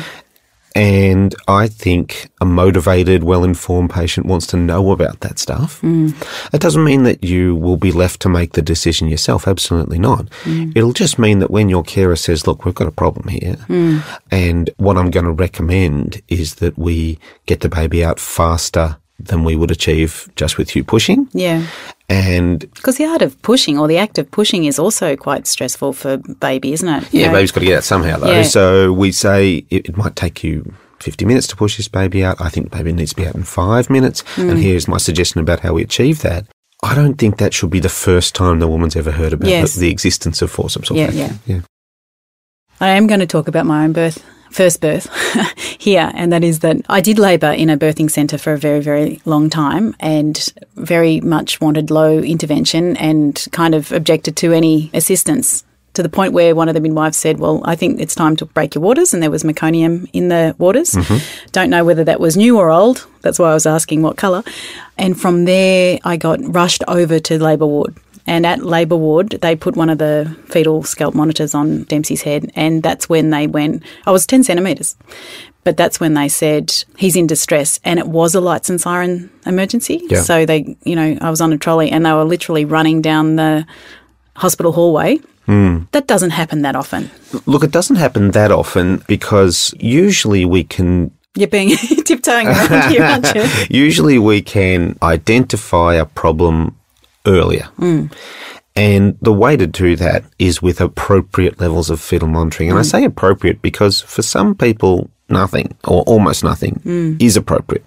And 0.78 1.34
I 1.48 1.66
think 1.66 2.30
a 2.40 2.44
motivated, 2.44 3.24
well 3.24 3.42
informed 3.42 3.90
patient 3.90 4.26
wants 4.26 4.46
to 4.48 4.56
know 4.56 4.92
about 4.92 5.20
that 5.20 5.40
stuff. 5.40 5.80
Mm. 5.80 6.14
It 6.54 6.60
doesn't 6.60 6.84
mean 6.84 7.02
that 7.02 7.24
you 7.24 7.56
will 7.56 7.76
be 7.76 7.90
left 7.90 8.20
to 8.20 8.28
make 8.28 8.52
the 8.52 8.62
decision 8.62 9.08
yourself. 9.08 9.48
Absolutely 9.48 9.98
not. 9.98 10.26
Mm. 10.44 10.76
It'll 10.76 10.92
just 10.92 11.18
mean 11.18 11.40
that 11.40 11.50
when 11.50 11.68
your 11.68 11.82
carer 11.82 12.14
says, 12.14 12.46
look, 12.46 12.64
we've 12.64 12.76
got 12.76 12.86
a 12.86 12.92
problem 12.92 13.26
here, 13.26 13.56
mm. 13.68 14.20
and 14.30 14.70
what 14.76 14.96
I'm 14.96 15.10
going 15.10 15.26
to 15.26 15.32
recommend 15.32 16.22
is 16.28 16.56
that 16.56 16.78
we 16.78 17.18
get 17.46 17.60
the 17.60 17.68
baby 17.68 18.04
out 18.04 18.20
faster 18.20 18.98
than 19.18 19.42
we 19.42 19.56
would 19.56 19.72
achieve 19.72 20.28
just 20.36 20.58
with 20.58 20.76
you 20.76 20.84
pushing. 20.84 21.28
Yeah. 21.32 21.66
And 22.08 22.60
Because 22.74 22.96
the 22.96 23.04
art 23.04 23.20
of 23.22 23.40
pushing 23.42 23.78
or 23.78 23.86
the 23.86 23.98
act 23.98 24.16
of 24.18 24.30
pushing 24.30 24.64
is 24.64 24.78
also 24.78 25.14
quite 25.16 25.46
stressful 25.46 25.92
for 25.92 26.16
baby, 26.16 26.72
isn't 26.72 26.88
it? 26.88 27.12
You 27.12 27.20
Yeah, 27.20 27.26
know? 27.26 27.34
baby's 27.34 27.52
got 27.52 27.60
to 27.60 27.66
get 27.66 27.76
out 27.78 27.84
somehow, 27.84 28.16
though. 28.18 28.30
Yeah. 28.30 28.42
So 28.44 28.92
we 28.92 29.12
say 29.12 29.66
it, 29.70 29.90
it 29.90 29.96
might 29.96 30.16
take 30.16 30.42
you 30.42 30.72
50 31.00 31.26
minutes 31.26 31.46
to 31.48 31.56
push 31.56 31.76
this 31.76 31.88
baby 31.88 32.24
out. 32.24 32.40
I 32.40 32.48
think 32.48 32.70
the 32.70 32.76
baby 32.76 32.92
needs 32.92 33.10
to 33.10 33.16
be 33.16 33.26
out 33.26 33.34
in 33.34 33.42
five 33.44 33.90
minutes. 33.90 34.22
Mm. 34.36 34.50
And 34.52 34.58
here's 34.58 34.88
my 34.88 34.96
suggestion 34.96 35.40
about 35.40 35.60
how 35.60 35.74
we 35.74 35.82
achieve 35.82 36.22
that. 36.22 36.46
I 36.82 36.94
don't 36.94 37.14
think 37.18 37.36
that 37.38 37.52
should 37.52 37.70
be 37.70 37.80
the 37.80 37.88
first 37.88 38.34
time 38.34 38.58
the 38.60 38.68
woman's 38.68 38.96
ever 38.96 39.10
heard 39.10 39.32
about 39.34 39.50
Yes. 39.50 39.74
the, 39.74 39.80
the 39.82 39.90
existence 39.90 40.40
of 40.40 40.50
forceps 40.50 40.90
or 40.90 40.94
Yeah, 40.94 41.08
vacuum. 41.10 41.40
yeah. 41.46 41.60
I 42.80 42.90
am 42.90 43.06
going 43.08 43.20
to 43.20 43.26
talk 43.26 43.48
about 43.48 43.66
my 43.66 43.84
own 43.84 43.92
birth, 43.92 44.24
first 44.50 44.80
birth 44.80 45.08
here, 45.78 46.10
and 46.14 46.32
that 46.32 46.44
is 46.44 46.60
that 46.60 46.76
I 46.88 47.00
did 47.00 47.18
labour 47.18 47.52
in 47.52 47.70
a 47.70 47.76
birthing 47.76 48.10
centre 48.10 48.38
for 48.38 48.52
a 48.52 48.58
very, 48.58 48.80
very 48.80 49.20
long 49.24 49.50
time 49.50 49.94
and 50.00 50.52
very 50.76 51.20
much 51.20 51.60
wanted 51.60 51.90
low 51.90 52.18
intervention 52.18 52.96
and 52.96 53.46
kind 53.52 53.74
of 53.74 53.92
objected 53.92 54.36
to 54.38 54.52
any 54.52 54.90
assistance 54.94 55.64
to 55.98 56.02
the 56.04 56.08
point 56.08 56.32
where 56.32 56.54
one 56.54 56.68
of 56.68 56.74
the 56.74 56.80
midwives 56.80 57.16
said, 57.16 57.40
Well, 57.40 57.60
I 57.64 57.74
think 57.74 58.00
it's 58.00 58.14
time 58.14 58.36
to 58.36 58.46
break 58.46 58.76
your 58.76 58.82
waters. 58.82 59.12
And 59.12 59.20
there 59.20 59.32
was 59.32 59.42
meconium 59.42 60.08
in 60.12 60.28
the 60.28 60.54
waters. 60.56 60.92
Mm-hmm. 60.92 61.50
Don't 61.50 61.70
know 61.70 61.84
whether 61.84 62.04
that 62.04 62.20
was 62.20 62.36
new 62.36 62.56
or 62.56 62.70
old. 62.70 63.06
That's 63.22 63.38
why 63.38 63.50
I 63.50 63.54
was 63.54 63.66
asking 63.66 64.02
what 64.02 64.16
colour. 64.16 64.44
And 64.96 65.20
from 65.20 65.44
there, 65.44 65.98
I 66.04 66.16
got 66.16 66.38
rushed 66.42 66.84
over 66.86 67.18
to 67.18 67.42
labour 67.42 67.66
ward. 67.66 67.96
And 68.28 68.44
at 68.44 68.62
labour 68.62 68.96
ward, 68.96 69.30
they 69.40 69.56
put 69.56 69.74
one 69.74 69.88
of 69.88 69.96
the 69.96 70.36
fetal 70.48 70.82
scalp 70.82 71.14
monitors 71.14 71.54
on 71.54 71.84
Dempsey's 71.84 72.20
head. 72.20 72.52
And 72.54 72.82
that's 72.82 73.08
when 73.08 73.30
they 73.30 73.46
went, 73.46 73.82
I 74.04 74.10
was 74.10 74.26
10 74.26 74.44
centimetres. 74.44 74.96
But 75.64 75.78
that's 75.78 75.98
when 75.98 76.12
they 76.12 76.28
said 76.28 76.72
he's 76.96 77.16
in 77.16 77.26
distress, 77.26 77.80
and 77.84 77.98
it 77.98 78.06
was 78.06 78.34
a 78.34 78.40
lights 78.40 78.70
and 78.70 78.80
siren 78.80 79.28
emergency. 79.44 80.00
Yeah. 80.08 80.22
So 80.22 80.46
they, 80.46 80.76
you 80.84 80.94
know, 80.94 81.18
I 81.20 81.28
was 81.30 81.40
on 81.40 81.52
a 81.52 81.58
trolley, 81.58 81.90
and 81.90 82.06
they 82.06 82.12
were 82.12 82.24
literally 82.24 82.64
running 82.64 83.02
down 83.02 83.36
the 83.36 83.66
hospital 84.36 84.72
hallway. 84.72 85.18
Hmm. 85.44 85.80
That 85.92 86.06
doesn't 86.06 86.30
happen 86.30 86.62
that 86.62 86.76
often. 86.76 87.10
Look, 87.46 87.64
it 87.64 87.70
doesn't 87.70 87.96
happen 87.96 88.30
that 88.30 88.50
often 88.50 89.02
because 89.08 89.74
usually 89.78 90.44
we 90.44 90.64
can 90.64 91.10
You're 91.34 91.48
being 91.48 91.76
tiptoeing 92.04 92.46
around 92.46 92.90
here, 92.90 93.02
aren't 93.02 93.34
you? 93.34 93.44
Usually 93.68 94.18
we 94.18 94.40
can 94.40 94.96
identify 95.02 95.94
a 95.94 96.06
problem 96.06 96.77
earlier. 97.28 97.68
Mm. 97.78 98.12
And 98.74 99.18
the 99.20 99.32
way 99.32 99.56
to 99.56 99.66
do 99.66 99.96
that 99.96 100.24
is 100.38 100.62
with 100.62 100.80
appropriate 100.80 101.60
levels 101.60 101.90
of 101.90 102.00
fetal 102.00 102.28
monitoring. 102.28 102.70
And 102.70 102.78
I 102.78 102.82
mm. 102.82 102.90
say 102.90 103.04
appropriate 103.04 103.60
because 103.60 104.00
for 104.00 104.22
some 104.22 104.54
people, 104.54 105.10
nothing 105.28 105.76
or 105.86 106.02
almost 106.02 106.44
nothing 106.44 106.80
mm. 106.84 107.22
is 107.22 107.36
appropriate. 107.36 107.84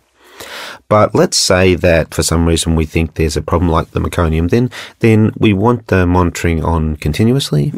But 0.89 1.15
let's 1.15 1.37
say 1.37 1.75
that 1.75 2.13
for 2.13 2.23
some 2.23 2.45
reason 2.45 2.75
we 2.75 2.85
think 2.85 3.13
there's 3.13 3.37
a 3.37 3.41
problem 3.41 3.71
like 3.71 3.91
the 3.91 4.01
meconium, 4.01 4.49
then 4.49 4.69
then 4.99 5.31
we 5.37 5.53
want 5.53 5.87
the 5.87 6.05
monitoring 6.05 6.63
on 6.63 6.97
continuously. 6.97 7.69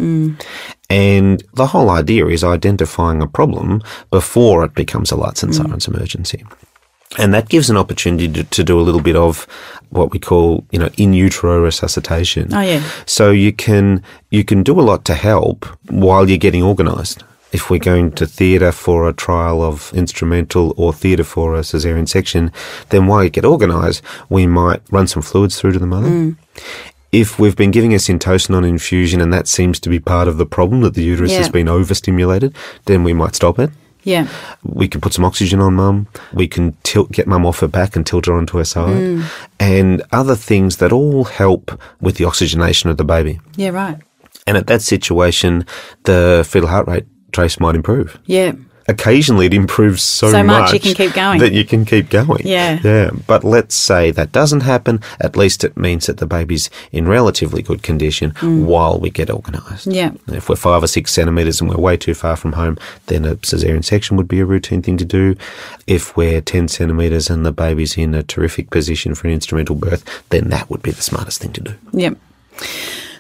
And 0.90 1.44
the 1.54 1.68
whole 1.68 1.90
idea 1.90 2.26
is 2.28 2.44
identifying 2.44 3.22
a 3.22 3.28
problem 3.28 3.82
before 4.10 4.64
it 4.66 4.74
becomes 4.74 5.12
a 5.12 5.16
lights 5.16 5.44
and 5.44 5.54
sirens 5.54 5.88
emergency. 5.88 6.44
And 7.20 7.34
that 7.34 7.48
gives 7.50 7.70
an 7.70 7.78
opportunity 7.78 8.28
to, 8.34 8.44
to 8.44 8.64
do 8.64 8.80
a 8.80 8.82
little 8.82 9.02
bit 9.02 9.16
of 9.16 9.44
what 9.90 10.12
we 10.12 10.20
call, 10.20 10.66
you 10.72 10.80
know, 10.80 10.90
in 10.98 11.14
utero 11.14 11.62
resuscitation. 11.62 12.52
Oh, 12.54 12.62
yeah. 12.62 12.84
So 13.06 13.30
you 13.30 13.54
can 13.54 14.02
you 14.32 14.44
can 14.44 14.64
do 14.64 14.80
a 14.80 14.82
lot 14.82 15.06
to 15.06 15.14
help 15.14 15.66
while 15.90 16.28
you're 16.28 16.40
getting 16.40 16.64
organised. 16.64 17.24
If 17.52 17.70
we're 17.70 17.78
going 17.78 18.14
to 18.14 18.26
theatre 18.26 18.72
for 18.72 19.08
a 19.08 19.14
trial 19.14 19.62
of 19.62 19.92
instrumental 19.94 20.74
or 20.76 20.92
theatre 20.92 21.24
for 21.24 21.54
a 21.54 21.62
caesarean 21.64 22.08
section, 22.08 22.52
then 22.90 23.06
while 23.06 23.24
you 23.24 23.30
get 23.30 23.46
organised, 23.46 24.02
we 24.28 24.48
might 24.48 24.82
run 24.90 25.06
some 25.06 25.22
fluids 25.22 25.60
through 25.60 25.74
to 25.74 25.80
the 25.80 25.86
mother. 25.86 26.08
Mm. 26.10 26.36
If 27.12 27.38
we've 27.38 27.56
been 27.56 27.70
giving 27.70 27.94
a 27.94 27.98
syntocinon 27.98 28.68
infusion 28.68 29.22
and 29.22 29.32
that 29.32 29.48
seems 29.48 29.80
to 29.82 29.90
be 29.90 30.00
part 30.00 30.28
of 30.28 30.38
the 30.38 30.48
problem 30.48 30.82
that 30.82 30.96
the 30.96 31.04
uterus 31.04 31.32
Yeah. 31.32 31.38
has 31.38 31.50
been 31.50 31.70
overstimulated, 31.70 32.56
then 32.86 33.04
we 33.04 33.14
might 33.14 33.36
stop 33.36 33.60
it. 33.60 33.70
Yeah. 34.04 34.28
We 34.64 34.88
can 34.88 35.02
put 35.02 35.14
some 35.14 35.26
oxygen 35.26 35.60
on 35.60 35.76
mum. 35.76 36.08
We 36.34 36.48
can 36.48 36.76
tilt, 36.84 37.12
get 37.12 37.28
mum 37.28 37.46
off 37.46 37.60
her 37.60 37.68
back 37.68 37.96
and 37.96 38.06
tilt 38.06 38.26
her 38.26 38.34
onto 38.34 38.58
her 38.58 38.66
side. 38.66 38.96
Mm. 38.96 39.24
And 39.60 40.04
other 40.12 40.36
things 40.36 40.78
that 40.78 40.92
all 40.92 41.24
help 41.24 41.80
with 42.02 42.18
the 42.18 42.26
oxygenation 42.26 42.90
of 42.90 42.98
the 42.98 43.06
baby. 43.06 43.40
Yeah, 43.56 43.70
right. 43.70 43.98
And 44.46 44.58
at 44.58 44.68
that 44.68 44.82
situation, 44.82 45.66
the 46.04 46.46
fetal 46.48 46.68
heart 46.70 46.88
rate 46.88 47.06
trace 47.32 47.60
might 47.60 47.76
improve. 47.76 48.20
Yeah. 48.26 48.54
Occasionally 48.88 49.46
it 49.46 49.54
improves 49.54 50.04
so, 50.04 50.30
So 50.32 50.44
much 50.44 50.74
you 50.74 50.80
can 50.80 50.94
keep 50.94 51.14
going. 51.14 51.40
That 51.40 51.54
you 51.54 51.64
can 51.64 51.86
keep 51.86 52.10
going. 52.10 52.42
Yeah. 52.46 52.80
Yeah. 52.84 53.12
But 53.28 53.44
let's 53.44 53.76
say 53.76 54.12
that 54.12 54.32
doesn't 54.32 54.62
happen. 54.62 55.00
At 55.22 55.36
least 55.38 55.64
it 55.64 55.78
means 55.78 56.06
that 56.08 56.18
the 56.18 56.26
baby's 56.26 56.70
in 56.92 57.08
relatively 57.08 57.62
good 57.62 57.82
condition 57.84 58.32
Mm. 58.42 58.66
while 58.66 59.00
we 59.00 59.10
get 59.10 59.30
organised. 59.30 59.88
Yeah. 59.88 60.12
If 60.28 60.50
we're 60.50 60.56
five 60.58 60.84
or 60.84 60.88
six 60.88 61.12
centimetres 61.14 61.62
and 61.62 61.70
we're 61.70 61.78
way 61.78 61.96
too 61.98 62.14
far 62.14 62.36
from 62.36 62.54
home, 62.54 62.78
then 63.08 63.24
a 63.26 63.36
caesarean 63.38 63.84
section 63.84 64.18
would 64.18 64.28
be 64.28 64.40
a 64.42 64.46
routine 64.46 64.82
thing 64.82 64.98
to 64.98 65.06
do. 65.06 65.36
If 65.88 66.18
we're 66.18 66.42
10 66.42 66.68
centimetres 66.68 67.30
and 67.30 67.46
the 67.46 67.52
baby's 67.54 67.98
in 67.98 68.14
a 68.14 68.24
terrific 68.24 68.70
position 68.70 69.16
for 69.16 69.28
an 69.28 69.34
instrumental 69.34 69.76
birth, 69.76 70.04
then 70.30 70.50
that 70.50 70.70
would 70.70 70.82
be 70.82 70.92
the 70.92 71.02
smartest 71.02 71.42
thing 71.42 71.54
to 71.54 71.62
do. 71.62 71.74
Yep. 71.94 72.18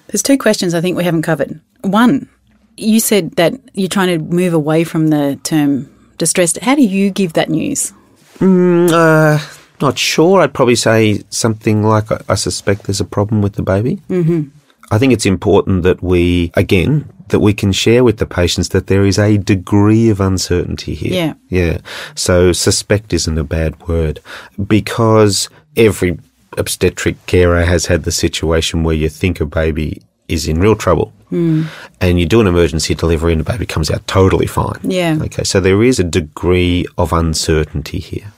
There's 0.07 0.21
two 0.23 0.37
questions 0.37 0.73
I 0.73 0.81
think 0.81 0.97
we 0.97 1.03
haven't 1.03 1.23
covered. 1.23 1.59
One, 1.81 2.27
you 2.77 2.99
said 2.99 3.31
that 3.35 3.53
you're 3.73 3.89
trying 3.89 4.17
to 4.17 4.23
move 4.23 4.53
away 4.53 4.83
from 4.83 5.07
the 5.07 5.39
term 5.43 5.89
distressed. 6.17 6.57
How 6.59 6.75
do 6.75 6.81
you 6.81 7.09
give 7.09 7.33
that 7.33 7.49
news? 7.49 7.93
Uh, 8.41 9.39
not 9.81 9.97
sure. 9.97 10.41
I'd 10.41 10.53
probably 10.53 10.75
say 10.75 11.23
something 11.29 11.83
like 11.83 12.11
I, 12.11 12.21
I 12.29 12.35
suspect 12.35 12.83
there's 12.83 13.01
a 13.01 13.05
problem 13.05 13.41
with 13.41 13.53
the 13.53 13.61
baby. 13.61 14.01
Mm-hmm. 14.09 14.49
I 14.91 14.97
think 14.97 15.13
it's 15.13 15.25
important 15.25 15.83
that 15.83 16.03
we, 16.03 16.51
again, 16.55 17.09
that 17.29 17.39
we 17.39 17.53
can 17.53 17.71
share 17.71 18.03
with 18.03 18.17
the 18.17 18.25
patients 18.25 18.69
that 18.69 18.87
there 18.87 19.05
is 19.05 19.17
a 19.17 19.37
degree 19.37 20.09
of 20.09 20.19
uncertainty 20.19 20.93
here. 20.93 21.13
Yeah. 21.13 21.33
Yeah. 21.49 21.77
So 22.15 22.51
suspect 22.51 23.13
isn't 23.13 23.37
a 23.37 23.43
bad 23.43 23.87
word 23.87 24.19
because 24.67 25.49
every 25.75 26.19
obstetric 26.57 27.25
carer 27.25 27.65
has 27.65 27.87
had 27.87 28.03
the 28.03 28.11
situation 28.11 28.83
where 28.83 28.95
you 28.95 29.09
think 29.09 29.39
a 29.39 29.45
baby 29.45 30.01
is 30.33 30.47
in 30.47 30.59
real 30.59 30.75
trouble. 30.75 31.13
Hmm. 31.29 31.63
And 31.99 32.19
you 32.19 32.25
do 32.25 32.41
an 32.41 32.47
emergency 32.47 32.93
delivery 32.95 33.31
and 33.33 33.41
the 33.41 33.51
baby 33.51 33.65
comes 33.65 33.89
out 33.89 34.05
totally 34.07 34.47
fine. 34.47 34.79
Yeah. 34.83 35.17
Okay, 35.21 35.43
so 35.43 35.59
there 35.59 35.81
is 35.83 35.99
a 35.99 36.03
degree 36.03 36.85
of 36.97 37.11
uncertainty 37.13 37.99
here. 37.99 38.31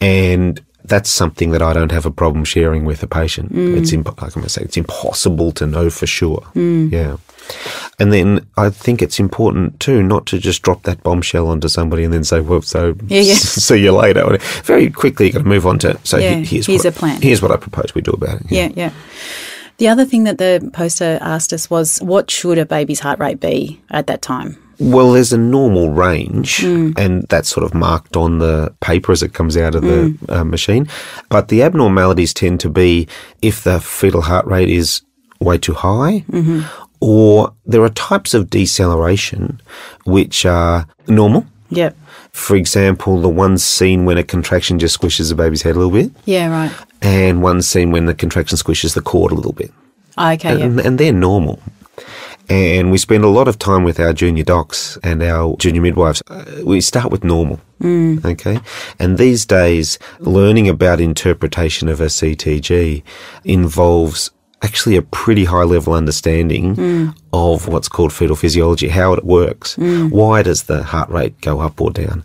And 0.00 0.60
that's 0.84 1.10
something 1.10 1.50
that 1.50 1.62
I 1.62 1.72
don't 1.72 1.92
have 1.92 2.06
a 2.06 2.10
problem 2.10 2.44
sharing 2.44 2.84
with 2.84 3.02
a 3.02 3.06
patient. 3.06 3.50
Hmm. 3.52 3.76
It's 3.76 3.92
imp- 3.92 4.08
like 4.20 4.34
I'm 4.36 4.42
going 4.42 4.44
to 4.44 4.48
say, 4.48 4.62
it's 4.62 4.76
impossible 4.76 5.52
to 5.52 5.66
know 5.66 5.90
for 5.90 6.06
sure. 6.06 6.40
Hmm. 6.54 6.88
Yeah. 6.90 7.16
And 7.98 8.12
then 8.12 8.46
I 8.56 8.70
think 8.70 9.02
it's 9.02 9.18
important 9.20 9.80
too 9.80 10.02
not 10.02 10.26
to 10.26 10.38
just 10.38 10.62
drop 10.62 10.84
that 10.84 11.02
bombshell 11.02 11.48
onto 11.48 11.68
somebody 11.68 12.04
and 12.04 12.12
then 12.12 12.24
say, 12.24 12.40
"Well, 12.40 12.62
so 12.62 12.94
Yeah, 13.08 13.20
yeah. 13.20 13.34
see 13.66 13.82
you 13.82 13.92
later." 13.92 14.38
Very 14.62 14.90
quickly, 14.90 15.26
you 15.26 15.32
got 15.32 15.40
to 15.40 15.44
move 15.44 15.66
on 15.66 15.78
to. 15.80 15.98
So 16.04 16.18
Yeah, 16.18 16.36
here's, 16.36 16.66
here's 16.66 16.84
what, 16.84 16.96
a 16.96 16.98
plan. 16.98 17.20
Here's 17.20 17.42
what 17.42 17.50
I 17.50 17.56
propose 17.56 17.94
we 17.94 18.00
do 18.00 18.12
about 18.12 18.40
it. 18.42 18.50
Yeah, 18.50 18.70
yeah. 18.74 18.92
The 19.82 19.88
other 19.88 20.04
thing 20.04 20.22
that 20.24 20.38
the 20.38 20.70
poster 20.72 21.18
asked 21.20 21.52
us 21.52 21.68
was 21.68 21.98
what 22.00 22.30
should 22.30 22.56
a 22.56 22.64
baby's 22.64 23.00
heart 23.00 23.18
rate 23.18 23.40
be 23.40 23.80
at 23.90 24.06
that 24.06 24.22
time? 24.22 24.56
Well, 24.78 25.10
there's 25.10 25.32
a 25.32 25.36
normal 25.36 25.90
range, 25.90 26.58
Mm. 26.58 26.96
and 26.96 27.26
that's 27.28 27.48
sort 27.48 27.64
of 27.66 27.74
marked 27.74 28.16
on 28.16 28.38
the 28.38 28.72
paper 28.80 29.10
as 29.10 29.24
it 29.24 29.32
comes 29.32 29.56
out 29.56 29.74
of 29.74 29.82
Mm. 29.82 30.20
the 30.20 30.38
uh, 30.38 30.44
machine. 30.44 30.86
But 31.30 31.48
the 31.48 31.64
abnormalities 31.64 32.32
tend 32.32 32.60
to 32.60 32.68
be 32.70 33.08
if 33.50 33.64
the 33.64 33.80
fetal 33.80 34.20
heart 34.20 34.46
rate 34.46 34.68
is 34.70 35.02
way 35.40 35.58
too 35.58 35.74
high, 35.74 36.24
Mm-hmm. 36.30 36.60
or 37.00 37.52
there 37.66 37.82
are 37.82 37.88
types 37.88 38.34
of 38.34 38.50
deceleration 38.50 39.60
which 40.04 40.46
are 40.46 40.86
normal. 41.08 41.44
Yep. 41.70 41.96
For 42.30 42.54
example, 42.54 43.20
the 43.20 43.28
ones 43.28 43.64
seen 43.64 44.04
when 44.04 44.16
a 44.16 44.22
contraction 44.22 44.78
just 44.78 45.00
squishes 45.00 45.28
the 45.30 45.34
baby's 45.34 45.62
head 45.62 45.74
a 45.74 45.80
little 45.80 45.90
bit, 46.00 46.12
Yeah, 46.24 46.46
right. 46.50 46.70
And 47.02 47.42
ones 47.42 47.66
seen 47.68 47.90
when 47.90 48.06
the 48.06 48.14
contraction 48.14 48.56
squishes 48.56 48.94
the 48.94 49.02
cord 49.02 49.32
a 49.32 49.34
little 49.34 49.52
bit 49.52 49.70
Ah, 50.16 50.32
Okay, 50.32 50.56
yeah. 50.58 50.64
and, 50.64 50.80
and 50.80 50.98
they're 50.98 51.12
normal. 51.12 51.58
And 52.48 52.90
we 52.90 52.98
spend 52.98 53.24
a 53.24 53.28
lot 53.28 53.48
of 53.48 53.58
time 53.58 53.82
with 53.84 53.98
our 54.00 54.12
junior 54.12 54.44
docs 54.44 54.98
and 55.02 55.22
our 55.22 55.56
junior 55.56 55.80
midwives. 55.80 56.22
Uh, 56.28 56.44
we 56.64 56.80
start 56.80 57.10
with 57.10 57.24
normal. 57.24 57.60
Mm. 57.80 58.22
Okay. 58.24 58.58
And 58.98 59.16
these 59.16 59.46
days, 59.46 59.98
learning 60.18 60.68
about 60.68 61.00
interpretation 61.00 61.88
of 61.88 62.00
a 62.00 62.06
CTG 62.06 63.02
involves 63.44 64.30
actually 64.60 64.96
a 64.96 65.02
pretty 65.02 65.44
high 65.44 65.62
level 65.64 65.92
understanding 65.94 67.14
of 67.32 67.68
what's 67.68 67.88
called 67.88 68.12
fetal 68.12 68.36
physiology, 68.36 68.88
how 68.88 69.12
it 69.14 69.24
works. 69.24 69.76
Why 69.78 70.42
does 70.42 70.64
the 70.64 70.82
heart 70.82 71.08
rate 71.10 71.40
go 71.40 71.60
up 71.60 71.80
or 71.80 71.90
down? 71.90 72.24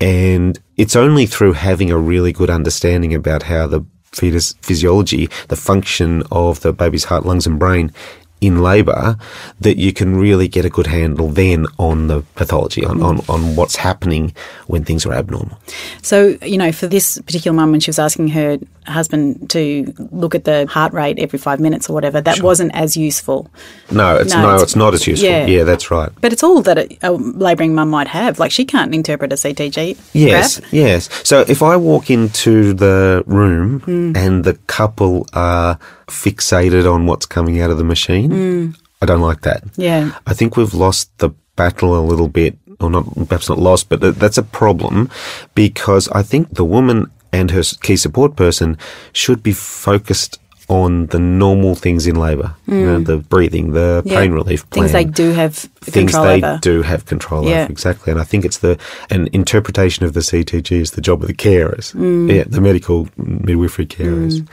And 0.00 0.58
it's 0.76 0.96
only 0.96 1.26
through 1.26 1.52
having 1.54 1.90
a 1.90 1.98
really 1.98 2.32
good 2.32 2.50
understanding 2.50 3.14
about 3.14 3.42
how 3.44 3.66
the 3.66 3.84
fetus 4.12 4.54
physiology, 4.62 5.28
the 5.48 5.56
function 5.56 6.22
of 6.30 6.60
the 6.60 6.72
baby's 6.72 7.04
heart, 7.04 7.24
lungs, 7.24 7.46
and 7.46 7.58
brain 7.58 7.92
in 8.40 8.62
labour, 8.62 9.16
that 9.60 9.76
you 9.78 9.92
can 9.92 10.16
really 10.16 10.48
get 10.48 10.64
a 10.64 10.70
good 10.70 10.86
handle 10.86 11.28
then 11.28 11.66
on 11.78 12.06
the 12.06 12.22
pathology, 12.34 12.84
on, 12.84 13.02
on, 13.02 13.20
on 13.28 13.56
what's 13.56 13.76
happening 13.76 14.32
when 14.66 14.84
things 14.84 15.04
are 15.06 15.12
abnormal. 15.12 15.58
So, 16.02 16.38
you 16.42 16.56
know, 16.58 16.70
for 16.72 16.86
this 16.86 17.18
particular 17.18 17.54
mum, 17.56 17.70
when 17.72 17.80
she 17.80 17.88
was 17.90 17.98
asking 17.98 18.28
her 18.28 18.58
husband 18.86 19.50
to 19.50 19.92
look 20.12 20.34
at 20.34 20.44
the 20.44 20.66
heart 20.66 20.92
rate 20.92 21.18
every 21.18 21.38
five 21.38 21.60
minutes 21.60 21.90
or 21.90 21.92
whatever, 21.92 22.20
that 22.20 22.40
wasn't 22.42 22.74
as 22.74 22.96
useful. 22.96 23.50
No, 23.90 24.16
it's 24.16 24.32
No, 24.32 24.42
no, 24.42 24.48
it's- 24.50 24.62
it's, 24.62 24.76
not 24.76 24.94
as 24.94 25.06
useful. 25.06 25.28
yeah. 25.28 25.46
Yeah, 25.46 25.64
that's 25.64 25.90
right. 25.90 26.10
But 26.20 26.32
it's 26.32 26.42
all 26.42 26.62
that 26.62 26.78
a, 26.78 26.98
a 27.02 27.12
labouring 27.12 27.74
mum 27.74 27.90
might 27.90 28.08
have. 28.08 28.38
Like, 28.38 28.50
she 28.52 28.64
can't 28.64 28.94
interpret 28.94 29.32
a 29.32 29.36
CTG. 29.36 29.98
Yes, 30.14 30.60
yes. 30.70 31.08
So 31.24 31.44
if 31.48 31.62
I 31.62 31.76
walk 31.76 32.10
into 32.10 32.72
the 32.72 33.24
room 33.26 33.80
Hmm. 33.80 34.12
and 34.16 34.44
the 34.44 34.54
couple 34.66 35.26
are 35.32 35.78
fixated 36.08 36.90
on 36.92 37.06
what's 37.06 37.26
coming 37.26 37.60
out 37.60 37.70
of 37.70 37.78
the 37.78 37.84
machine, 37.84 38.30
mm. 38.30 38.80
I 39.00 39.06
don't 39.06 39.20
like 39.20 39.42
that. 39.42 39.62
Yeah. 39.76 40.12
I 40.26 40.34
think 40.34 40.56
we've 40.56 40.74
lost 40.74 41.16
the 41.18 41.30
battle 41.56 41.98
a 41.98 42.02
little 42.02 42.28
bit, 42.28 42.58
or 42.80 42.90
not, 42.90 43.04
perhaps 43.28 43.48
not 43.48 43.58
lost, 43.58 43.88
but 43.88 44.00
th- 44.00 44.16
that's 44.16 44.38
a 44.38 44.42
problem 44.42 45.10
because 45.54 46.08
I 46.08 46.22
think 46.22 46.54
the 46.54 46.64
woman 46.64 47.10
and 47.32 47.50
her 47.50 47.62
key 47.82 47.96
support 47.96 48.36
person 48.36 48.78
should 49.12 49.42
be 49.42 49.52
focused 49.52 50.38
on 50.68 51.06
the 51.06 51.18
normal 51.18 51.74
things 51.74 52.06
in 52.06 52.14
labour, 52.16 52.54
you 52.66 52.84
know, 52.84 53.00
the 53.00 53.16
breathing, 53.16 53.72
the. 53.72 54.02
Yeah. 54.04 54.20
pain 54.20 54.32
relief 54.32 54.68
plan, 54.70 54.88
things 54.88 54.92
they 54.92 55.04
do 55.04 55.30
have 55.32 55.54
control 55.80 55.82
over. 55.82 55.90
things 55.92 56.12
they 56.12 56.46
over. 56.46 56.58
do 56.60 56.82
have 56.82 57.06
control 57.06 57.44
Yeah. 57.48 57.62
over 57.64 57.72
exactly 57.72 58.10
and 58.12 58.20
i 58.20 58.24
think 58.24 58.44
it's 58.44 58.58
the 58.58 58.76
an 59.10 59.28
interpretation 59.32 60.04
of 60.04 60.12
the 60.12 60.20
ctg 60.20 60.72
is 60.72 60.90
the 60.92 61.00
job 61.00 61.22
of 61.22 61.28
the 61.28 61.34
carers 61.34 61.94
Mm. 61.94 62.32
yeah 62.34 62.44
the 62.46 62.60
medical 62.60 63.08
midwifery 63.16 63.86
carers 63.86 64.46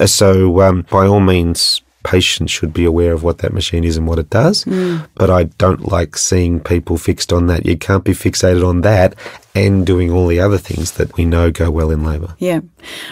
Uh, 0.00 0.06
so 0.06 0.60
um, 0.60 0.86
by 0.90 1.06
all 1.06 1.20
means 1.20 1.82
patients 2.02 2.50
should 2.50 2.72
be 2.72 2.84
aware 2.86 3.12
of 3.12 3.22
what 3.22 3.38
that 3.38 3.52
machine 3.52 3.84
is 3.84 3.96
and 3.98 4.06
what 4.06 4.18
it 4.18 4.30
does 4.30 4.64
Mm. 4.64 5.06
but 5.14 5.28
i 5.30 5.44
don't 5.64 5.90
like 5.92 6.16
seeing 6.16 6.60
people 6.60 6.96
fixed 6.96 7.32
on 7.32 7.46
that 7.46 7.66
you 7.66 7.76
can't 7.76 8.04
be 8.04 8.12
fixated 8.12 8.66
on 8.66 8.80
that 8.82 9.14
and 9.54 9.84
doing 9.84 10.10
all 10.12 10.26
the 10.28 10.38
other 10.40 10.58
things 10.58 10.92
that 10.92 11.16
we 11.16 11.24
know 11.24 11.50
go 11.50 11.70
well 11.70 11.90
in 11.90 12.04
labour 12.04 12.34
Yeah. 12.38 12.60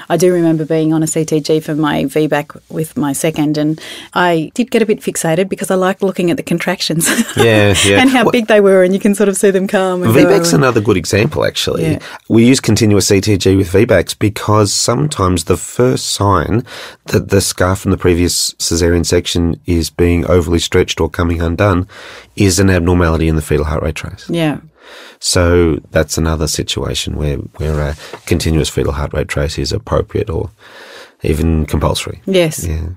I 0.09 0.17
do 0.17 0.33
remember 0.33 0.65
being 0.65 0.93
on 0.95 1.03
a 1.03 1.07
CTG 1.07 1.63
for 1.63 1.75
my 1.75 2.05
VBAC 2.05 2.59
with 2.71 2.97
my 2.97 3.13
second, 3.13 3.59
and 3.59 3.79
I 4.15 4.51
did 4.55 4.71
get 4.71 4.81
a 4.83 4.87
bit 4.87 5.01
fixated 5.01 5.49
because 5.49 5.71
I 5.71 5.75
liked 5.75 6.03
looking 6.03 6.31
at 6.31 6.37
the 6.37 6.43
contractions. 6.43 7.07
Yeah, 7.37 7.75
yeah. 7.85 8.01
and 8.01 8.09
how 8.11 8.25
Well- 8.25 8.33
big 8.33 8.47
they 8.47 8.61
were, 8.61 8.83
and 8.83 8.95
you 8.95 9.01
can 9.01 9.15
sort 9.15 9.29
of 9.29 9.37
see 9.37 9.51
them 9.51 9.67
come. 9.67 10.03
VBAC's 10.03 10.53
another 10.55 10.81
good 10.81 10.97
example, 10.97 11.45
actually. 11.45 11.83
Yeah. 11.83 11.99
We 12.29 12.47
use 12.47 12.61
continuous 12.61 13.11
CTG 13.11 13.57
with 13.57 13.71
VBACs 13.71 14.19
because 14.19 14.73
sometimes 14.73 15.45
the 15.45 15.57
first 15.57 16.07
sign 16.11 16.65
that 17.07 17.29
the 17.29 17.41
scar 17.41 17.77
from 17.77 17.91
the 17.91 17.99
previous 17.99 18.55
caesarean 18.55 19.05
section 19.05 19.61
is 19.67 19.91
being 19.91 20.25
overly 20.27 20.59
stretched 20.61 21.01
or 21.01 21.11
coming 21.11 21.41
undone 21.43 21.87
is 22.37 22.59
an 22.59 22.71
abnormality 22.71 23.29
in 23.29 23.37
the 23.37 23.43
fetal 23.43 23.67
heart 23.67 23.83
rate 23.83 23.97
trace. 23.97 24.29
Yeah. 24.31 24.61
So 25.21 25.77
that's 25.91 26.17
another 26.19 26.47
situation 26.47 27.17
where, 27.17 27.37
where 27.37 27.81
a 27.81 27.97
continuous 28.27 28.69
fetal 28.69 28.93
heart 28.93 29.13
rate 29.13 29.29
trace 29.29 29.59
is 29.59 29.73
appropriate 29.73 30.31
or 30.31 30.51
even 31.23 31.67
compulsory. 31.67 32.23
Yes. 32.27 32.65
Yeah. 32.67 32.91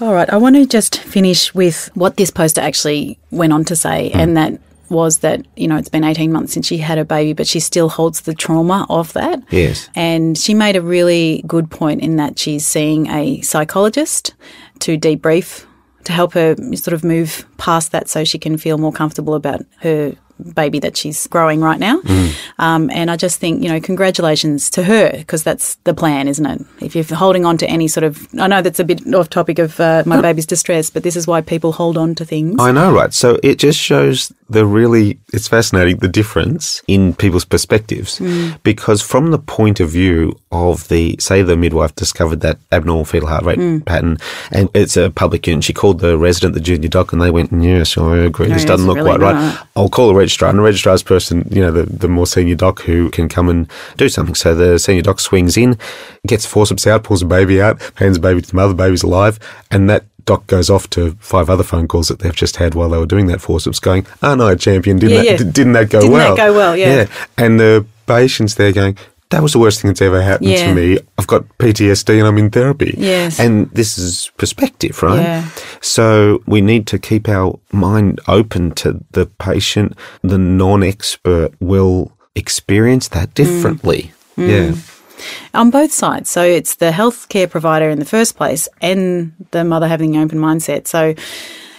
All 0.00 0.12
right. 0.12 0.28
I 0.30 0.36
want 0.36 0.56
to 0.56 0.66
just 0.66 0.98
finish 0.98 1.54
with 1.54 1.90
what 1.94 2.16
this 2.16 2.30
poster 2.30 2.60
actually 2.60 3.18
went 3.30 3.52
on 3.52 3.64
to 3.64 3.74
say, 3.76 4.10
Hmm. 4.10 4.18
and 4.20 4.36
that 4.36 4.60
was 4.88 5.18
that, 5.18 5.44
you 5.56 5.66
know, 5.66 5.76
it's 5.76 5.88
been 5.88 6.04
18 6.04 6.30
months 6.30 6.52
since 6.52 6.66
she 6.66 6.78
had 6.78 6.96
a 6.96 7.04
baby, 7.04 7.32
but 7.32 7.46
she 7.48 7.58
still 7.58 7.88
holds 7.88 8.20
the 8.20 8.34
trauma 8.34 8.86
of 8.88 9.12
that. 9.14 9.42
Yes. 9.50 9.88
And 9.96 10.38
she 10.38 10.54
made 10.54 10.76
a 10.76 10.80
really 10.82 11.42
good 11.46 11.70
point 11.72 12.02
in 12.02 12.14
that 12.16 12.38
she's 12.38 12.64
seeing 12.64 13.08
a 13.08 13.40
psychologist 13.40 14.34
to 14.80 14.96
debrief, 14.96 15.64
to 16.04 16.12
help 16.12 16.34
her 16.34 16.54
sort 16.76 16.92
of 16.94 17.02
move 17.02 17.44
past 17.56 17.90
that 17.90 18.08
so 18.08 18.22
she 18.22 18.38
can 18.38 18.56
feel 18.58 18.78
more 18.78 18.92
comfortable 18.92 19.34
about 19.34 19.66
her 19.80 20.14
baby 20.54 20.78
that 20.80 20.96
she's 20.96 21.26
growing 21.26 21.60
right 21.60 21.78
now. 21.78 22.00
Um, 22.58 22.90
and 22.90 23.10
I 23.10 23.16
just 23.16 23.40
think, 23.40 23.62
you 23.62 23.68
know, 23.68 23.80
congratulations 23.80 24.70
to 24.70 24.82
her 24.84 25.10
because 25.12 25.42
that's 25.42 25.76
the 25.84 25.94
plan, 25.94 26.28
isn't 26.28 26.46
it? 26.46 26.62
If 26.80 26.94
you're 26.94 27.04
holding 27.16 27.44
on 27.44 27.56
to 27.58 27.66
any 27.66 27.88
sort 27.88 28.04
of, 28.04 28.26
I 28.38 28.46
know 28.46 28.62
that's 28.62 28.80
a 28.80 28.84
bit 28.84 29.14
off 29.14 29.30
topic 29.30 29.58
of 29.58 29.78
uh, 29.80 30.02
my 30.06 30.20
baby's 30.20 30.46
distress, 30.46 30.90
but 30.90 31.02
this 31.02 31.16
is 31.16 31.26
why 31.26 31.40
people 31.40 31.72
hold 31.72 31.96
on 31.96 32.14
to 32.16 32.24
things. 32.24 32.56
I 32.60 32.72
know, 32.72 32.92
right? 32.92 33.12
So 33.12 33.38
it 33.42 33.58
just 33.58 33.78
shows 33.78 34.32
the 34.48 34.64
really, 34.64 35.18
it's 35.32 35.48
fascinating, 35.48 35.96
the 35.96 36.08
difference 36.08 36.82
in 36.86 37.14
people's 37.14 37.44
perspectives. 37.44 38.20
Because 38.62 39.02
from 39.02 39.30
the 39.30 39.38
point 39.38 39.80
of 39.80 39.90
view 39.90 40.38
of 40.52 40.88
the, 40.88 41.16
say, 41.18 41.42
the 41.42 41.56
midwife 41.56 41.94
discovered 41.94 42.40
that 42.40 42.58
abnormal 42.72 43.04
fetal 43.04 43.28
heart 43.28 43.44
rate 43.44 43.84
pattern, 43.86 44.18
and 44.52 44.68
it's 44.74 44.96
a 44.96 45.10
public 45.10 45.46
unit, 45.46 45.64
she 45.64 45.72
called 45.72 46.00
the 46.00 46.16
resident, 46.16 46.54
the 46.54 46.60
junior 46.60 46.88
doc, 46.88 47.12
and 47.12 47.20
they 47.20 47.30
went, 47.30 47.52
yes, 47.52 47.98
I 47.98 48.18
agree, 48.18 48.48
this 48.48 48.64
doesn't 48.64 48.86
look 48.86 48.96
really 48.96 49.16
quite 49.16 49.20
right. 49.20 49.58
I'll 49.74 49.88
call 49.88 50.08
the 50.08 50.14
registrar, 50.26 50.50
and 50.50 50.58
the 50.58 50.62
registrar's 50.62 51.02
person, 51.02 51.46
you 51.50 51.60
know, 51.62 51.70
the, 51.70 51.84
the 51.84 52.08
more 52.08 52.26
senior 52.26 52.56
doc 52.56 52.82
who 52.82 53.10
can 53.10 53.28
come 53.28 53.48
and 53.48 53.70
do 53.96 54.08
something. 54.08 54.34
So 54.34 54.54
the 54.54 54.78
senior 54.78 55.02
doc 55.02 55.20
swings 55.20 55.56
in, 55.56 55.78
gets 56.26 56.44
forceps 56.44 56.86
out, 56.86 57.04
pulls 57.04 57.20
the 57.20 57.26
baby 57.26 57.62
out, 57.62 57.80
hands 57.94 58.16
the 58.16 58.20
baby 58.22 58.42
to 58.42 58.48
the 58.50 58.56
mother, 58.56 58.72
the 58.72 58.82
baby's 58.82 59.02
alive, 59.04 59.38
and 59.70 59.88
that 59.88 60.04
doc 60.24 60.44
goes 60.48 60.68
off 60.68 60.90
to 60.90 61.12
five 61.20 61.48
other 61.48 61.62
phone 61.62 61.86
calls 61.86 62.08
that 62.08 62.18
they've 62.18 62.34
just 62.34 62.56
had 62.56 62.74
while 62.74 62.88
they 62.88 62.98
were 62.98 63.06
doing 63.06 63.28
that 63.28 63.40
forceps 63.40 63.78
going, 63.78 64.04
oh 64.24 64.34
no, 64.34 64.54
champion, 64.56 64.98
didn't, 64.98 65.24
Yeah, 65.24 65.32
that, 65.36 65.40
yeah. 65.40 65.46
d- 65.46 65.52
didn't 65.52 65.72
that 65.74 65.88
go 65.90 66.00
well? 66.00 66.10
Didn't 66.10 66.36
that 66.36 66.36
go 66.36 66.52
well, 66.54 66.76
Yeah. 66.76 66.94
yeah. 67.02 67.06
And 67.38 67.60
the 67.60 67.86
patient's 68.06 68.56
there 68.56 68.72
going, 68.72 68.98
that 69.30 69.42
was 69.42 69.52
the 69.52 69.58
worst 69.58 69.80
thing 69.80 69.88
that's 69.90 70.00
ever 70.02 70.22
happened 70.22 70.50
Yeah. 70.50 70.68
to 70.68 70.74
me. 70.74 70.98
I've 71.18 71.26
got 71.26 71.44
PTSD 71.58 72.18
and 72.18 72.26
I'm 72.28 72.38
in 72.38 72.50
therapy. 72.50 72.94
Yes. 72.96 73.40
And 73.40 73.68
this 73.72 73.98
is 73.98 74.30
perspective, 74.36 75.02
right? 75.02 75.20
Yeah. 75.20 75.48
So 75.80 76.42
we 76.46 76.60
need 76.60 76.86
to 76.88 76.98
keep 76.98 77.28
our 77.28 77.58
mind 77.72 78.20
open 78.28 78.72
to 78.82 79.00
the 79.10 79.26
patient. 79.26 79.96
The 80.22 80.38
non-expert 80.38 81.54
will 81.60 82.12
experience 82.34 83.08
that 83.08 83.34
differently. 83.34 84.12
Mm. 84.38 84.48
Yeah. 84.48 84.74
on 85.54 85.70
both 85.70 85.90
sides. 85.92 86.28
So 86.28 86.42
it's 86.42 86.74
the 86.74 86.90
healthcare 86.90 87.48
provider 87.48 87.88
in 87.88 87.98
the 87.98 88.04
first 88.04 88.36
place 88.36 88.68
and 88.82 89.32
the 89.50 89.64
mother 89.64 89.88
having 89.88 90.14
an 90.14 90.22
open 90.22 90.38
mindset. 90.38 90.86
So, 90.86 91.14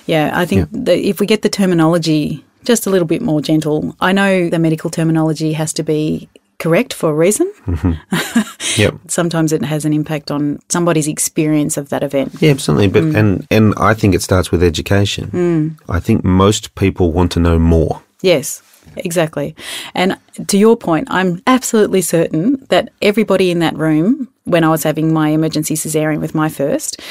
yeah, 0.07 0.31
I 0.33 0.45
think 0.45 0.67
that 0.71 0.97
if 0.97 1.19
we 1.19 1.27
get 1.27 1.43
the 1.43 1.49
terminology 1.49 2.43
just 2.65 2.87
a 2.87 2.89
little 2.89 3.07
bit 3.07 3.21
more 3.21 3.39
gentle, 3.39 3.95
I 4.01 4.11
know 4.11 4.49
the 4.49 4.57
medical 4.57 4.89
terminology 4.89 5.53
has 5.53 5.71
to 5.73 5.83
be 5.83 6.27
correct 6.59 6.93
for 6.93 7.09
a 7.09 7.13
reason. 7.13 7.51
Yep. 8.77 8.95
Sometimes 9.07 9.53
it 9.53 9.63
has 9.63 9.85
an 9.85 9.93
impact 9.93 10.29
on 10.29 10.59
somebody's 10.69 11.07
experience 11.07 11.77
of 11.77 11.89
that 11.89 12.03
event. 12.03 12.35
Yeah, 12.39 12.51
absolutely. 12.51 12.89
Mm. 12.89 12.93
But 12.93 13.19
and 13.19 13.47
and 13.49 13.73
I 13.77 13.93
think 13.93 14.13
it 14.13 14.21
starts 14.21 14.51
with 14.51 14.61
education. 14.63 15.77
I 15.89 15.99
think 15.99 16.23
most 16.23 16.75
people 16.75 17.11
want 17.11 17.31
to 17.33 17.39
know 17.39 17.57
more. 17.57 18.03
Yes, 18.21 18.61
exactly. 18.97 19.55
And 19.95 20.17
to 20.47 20.57
your 20.57 20.77
point, 20.77 21.07
I'm 21.09 21.41
absolutely 21.47 22.01
certain 22.01 22.65
that 22.69 22.89
everybody 23.01 23.51
in 23.51 23.59
that 23.59 23.75
room, 23.75 24.27
when 24.43 24.63
I 24.63 24.69
was 24.69 24.83
having 24.83 25.13
my 25.13 25.29
emergency 25.29 25.75
cesarean 25.75 26.19
with 26.19 26.35
my 26.35 26.49
first, 26.49 27.01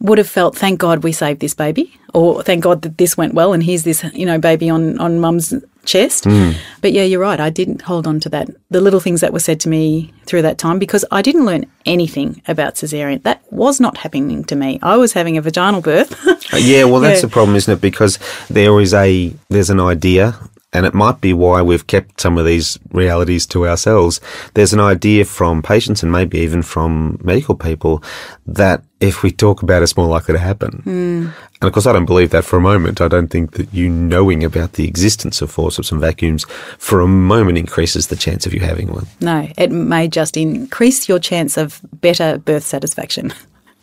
would 0.00 0.18
have 0.18 0.28
felt, 0.28 0.56
thank 0.56 0.78
God 0.78 1.02
we 1.02 1.12
saved 1.12 1.40
this 1.40 1.54
baby, 1.54 1.98
or 2.14 2.42
thank 2.42 2.62
God 2.62 2.82
that 2.82 2.98
this 2.98 3.16
went 3.16 3.34
well, 3.34 3.52
and 3.52 3.62
here's 3.62 3.82
this, 3.82 4.04
you 4.14 4.24
know, 4.26 4.38
baby 4.38 4.70
on, 4.70 4.98
on 4.98 5.18
mum's 5.20 5.52
chest. 5.84 6.24
Hmm. 6.24 6.50
But 6.82 6.92
yeah, 6.92 7.02
you're 7.02 7.20
right. 7.20 7.40
I 7.40 7.50
didn't 7.50 7.82
hold 7.82 8.06
on 8.06 8.20
to 8.20 8.28
that. 8.28 8.48
The 8.70 8.80
little 8.80 9.00
things 9.00 9.20
that 9.22 9.32
were 9.32 9.38
said 9.40 9.58
to 9.60 9.68
me 9.68 10.12
through 10.26 10.42
that 10.42 10.58
time 10.58 10.78
because 10.78 11.04
I 11.10 11.22
didn't 11.22 11.46
learn 11.46 11.64
anything 11.86 12.42
about 12.46 12.74
cesarean. 12.74 13.22
That 13.22 13.42
was 13.50 13.80
not 13.80 13.96
happening 13.98 14.44
to 14.44 14.54
me. 14.56 14.78
I 14.82 14.96
was 14.98 15.14
having 15.14 15.36
a 15.36 15.42
vaginal 15.42 15.80
birth. 15.80 16.14
Yeah, 16.54 16.84
well, 16.84 17.00
that's 17.00 17.18
Yeah. 17.18 17.26
the 17.28 17.32
problem, 17.32 17.56
isn't 17.56 17.72
it? 17.74 17.80
Because 17.82 18.18
there 18.48 18.80
is 18.80 18.94
a 18.94 19.34
there's 19.50 19.68
an 19.68 19.80
idea, 19.80 20.34
and 20.72 20.84
it 20.84 20.92
might 20.92 21.20
be 21.20 21.32
why 21.32 21.62
we've 21.62 21.86
kept 21.86 22.20
some 22.20 22.36
of 22.36 22.44
these 22.44 22.78
realities 22.90 23.46
to 23.46 23.66
ourselves. 23.66 24.20
There's 24.54 24.74
an 24.74 24.80
idea 24.80 25.24
from 25.24 25.62
patients 25.62 26.02
and 26.02 26.12
maybe 26.12 26.38
even 26.38 26.62
from 26.62 27.18
medical 27.22 27.54
people 27.54 28.02
that 28.46 28.82
if 29.00 29.22
we 29.22 29.30
talk 29.30 29.62
about 29.62 29.80
it, 29.80 29.84
it's 29.84 29.96
more 29.96 30.08
likely 30.08 30.34
to 30.34 30.38
happen. 30.38 30.82
Hmm. 30.84 31.28
And 31.60 31.66
of 31.66 31.72
course, 31.72 31.86
I 31.86 31.92
don't 31.92 32.04
believe 32.04 32.30
that 32.30 32.44
for 32.44 32.56
a 32.56 32.60
moment. 32.60 33.00
I 33.00 33.08
don't 33.08 33.28
think 33.28 33.52
that 33.52 33.72
you 33.72 33.88
knowing 33.88 34.44
about 34.44 34.74
the 34.74 34.86
existence 34.86 35.40
of 35.40 35.50
forceps 35.50 35.90
and 35.90 36.00
vacuums 36.00 36.44
for 36.78 37.00
a 37.00 37.08
moment 37.08 37.58
increases 37.58 38.08
the 38.08 38.16
chance 38.16 38.44
of 38.44 38.52
you 38.52 38.60
having 38.60 38.92
one. 38.92 39.06
no, 39.20 39.48
it 39.56 39.70
may 39.70 40.06
just 40.06 40.36
increase 40.36 41.08
your 41.08 41.18
chance 41.18 41.56
of 41.56 41.80
better 42.00 42.38
birth 42.38 42.64
satisfaction. 42.64 43.32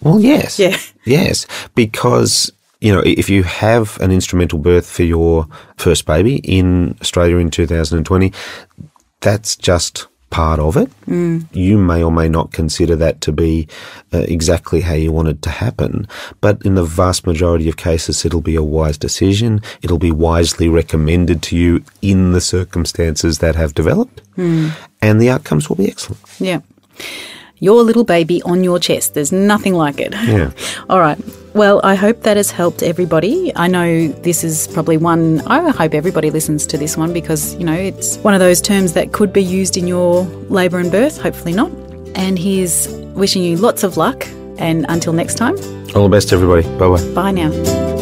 Well, 0.01 0.19
yes. 0.19 0.59
Yeah. 0.59 0.77
Yes. 1.05 1.47
Because, 1.73 2.51
you 2.85 2.93
know, 2.93 3.01
if 3.03 3.31
you 3.31 3.41
have 3.41 3.99
an 3.99 4.11
instrumental 4.11 4.59
birth 4.59 4.87
for 4.87 5.01
your 5.01 5.47
first 5.77 6.05
baby 6.05 6.35
in 6.43 6.95
Australia 7.01 7.37
in 7.37 7.49
2020, 7.49 8.31
that's 9.21 9.55
just 9.55 10.05
part 10.29 10.59
of 10.59 10.77
it. 10.77 10.91
Mm. 11.07 11.47
You 11.51 11.79
may 11.79 12.03
or 12.03 12.11
may 12.11 12.29
not 12.29 12.51
consider 12.51 12.95
that 12.97 13.21
to 13.21 13.31
be 13.31 13.67
uh, 14.13 14.19
exactly 14.27 14.81
how 14.81 14.93
you 14.93 15.11
want 15.11 15.29
it 15.29 15.41
to 15.41 15.49
happen. 15.49 16.07
But 16.41 16.61
in 16.63 16.75
the 16.75 16.85
vast 16.85 17.25
majority 17.25 17.67
of 17.69 17.75
cases, 17.75 18.23
it'll 18.23 18.41
be 18.41 18.55
a 18.55 18.61
wise 18.61 18.99
decision. 18.99 19.61
It'll 19.81 19.97
be 19.97 20.11
wisely 20.11 20.69
recommended 20.69 21.41
to 21.43 21.57
you 21.57 21.83
in 22.03 22.33
the 22.33 22.41
circumstances 22.41 23.39
that 23.39 23.55
have 23.55 23.73
developed. 23.73 24.21
And 25.01 25.19
the 25.19 25.31
outcomes 25.31 25.69
will 25.69 25.77
be 25.77 25.87
excellent. 25.87 26.21
Yeah. 26.39 26.61
Your 27.59 27.83
little 27.83 28.03
baby 28.03 28.41
on 28.43 28.63
your 28.63 28.79
chest. 28.79 29.13
There's 29.13 29.31
nothing 29.31 29.73
like 29.75 29.99
it. 29.99 30.13
Yeah. 30.13 30.51
All 30.89 30.99
right. 30.99 31.17
Well, 31.53 31.79
I 31.85 31.95
hope 31.95 32.21
that 32.23 32.35
has 32.35 32.51
helped 32.51 32.83
everybody. 32.83 33.51
I 33.55 33.67
know 33.67 34.09
this 34.09 34.43
is 34.43 34.67
probably 34.67 34.97
one, 34.97 35.39
I 35.47 35.69
hope 35.71 35.93
everybody 35.93 36.29
listens 36.29 36.67
to 36.67 36.77
this 36.77 36.97
one 36.97 37.13
because, 37.13 37.55
you 37.55 37.63
know, 37.63 37.73
it's 37.73 38.17
one 38.17 38.33
of 38.33 38.41
those 38.41 38.59
terms 38.59 38.91
that 38.93 39.13
could 39.13 39.31
be 39.31 39.41
used 39.41 39.77
in 39.77 39.87
your 39.87 40.23
labour 40.49 40.79
and 40.79 40.91
birth, 40.91 41.21
hopefully 41.21 41.53
not. 41.53 41.71
And 42.15 42.37
he's 42.37 42.89
wishing 43.15 43.41
you 43.41 43.55
lots 43.55 43.83
of 43.83 43.95
luck. 43.95 44.27
And 44.57 44.85
until 44.89 45.13
next 45.13 45.35
time, 45.35 45.55
All 45.95 46.03
the 46.03 46.09
best, 46.09 46.33
everybody. 46.33 46.63
Bye 46.77 46.89
bye. 46.89 47.13
bye 47.13 47.31
now. 47.31 47.94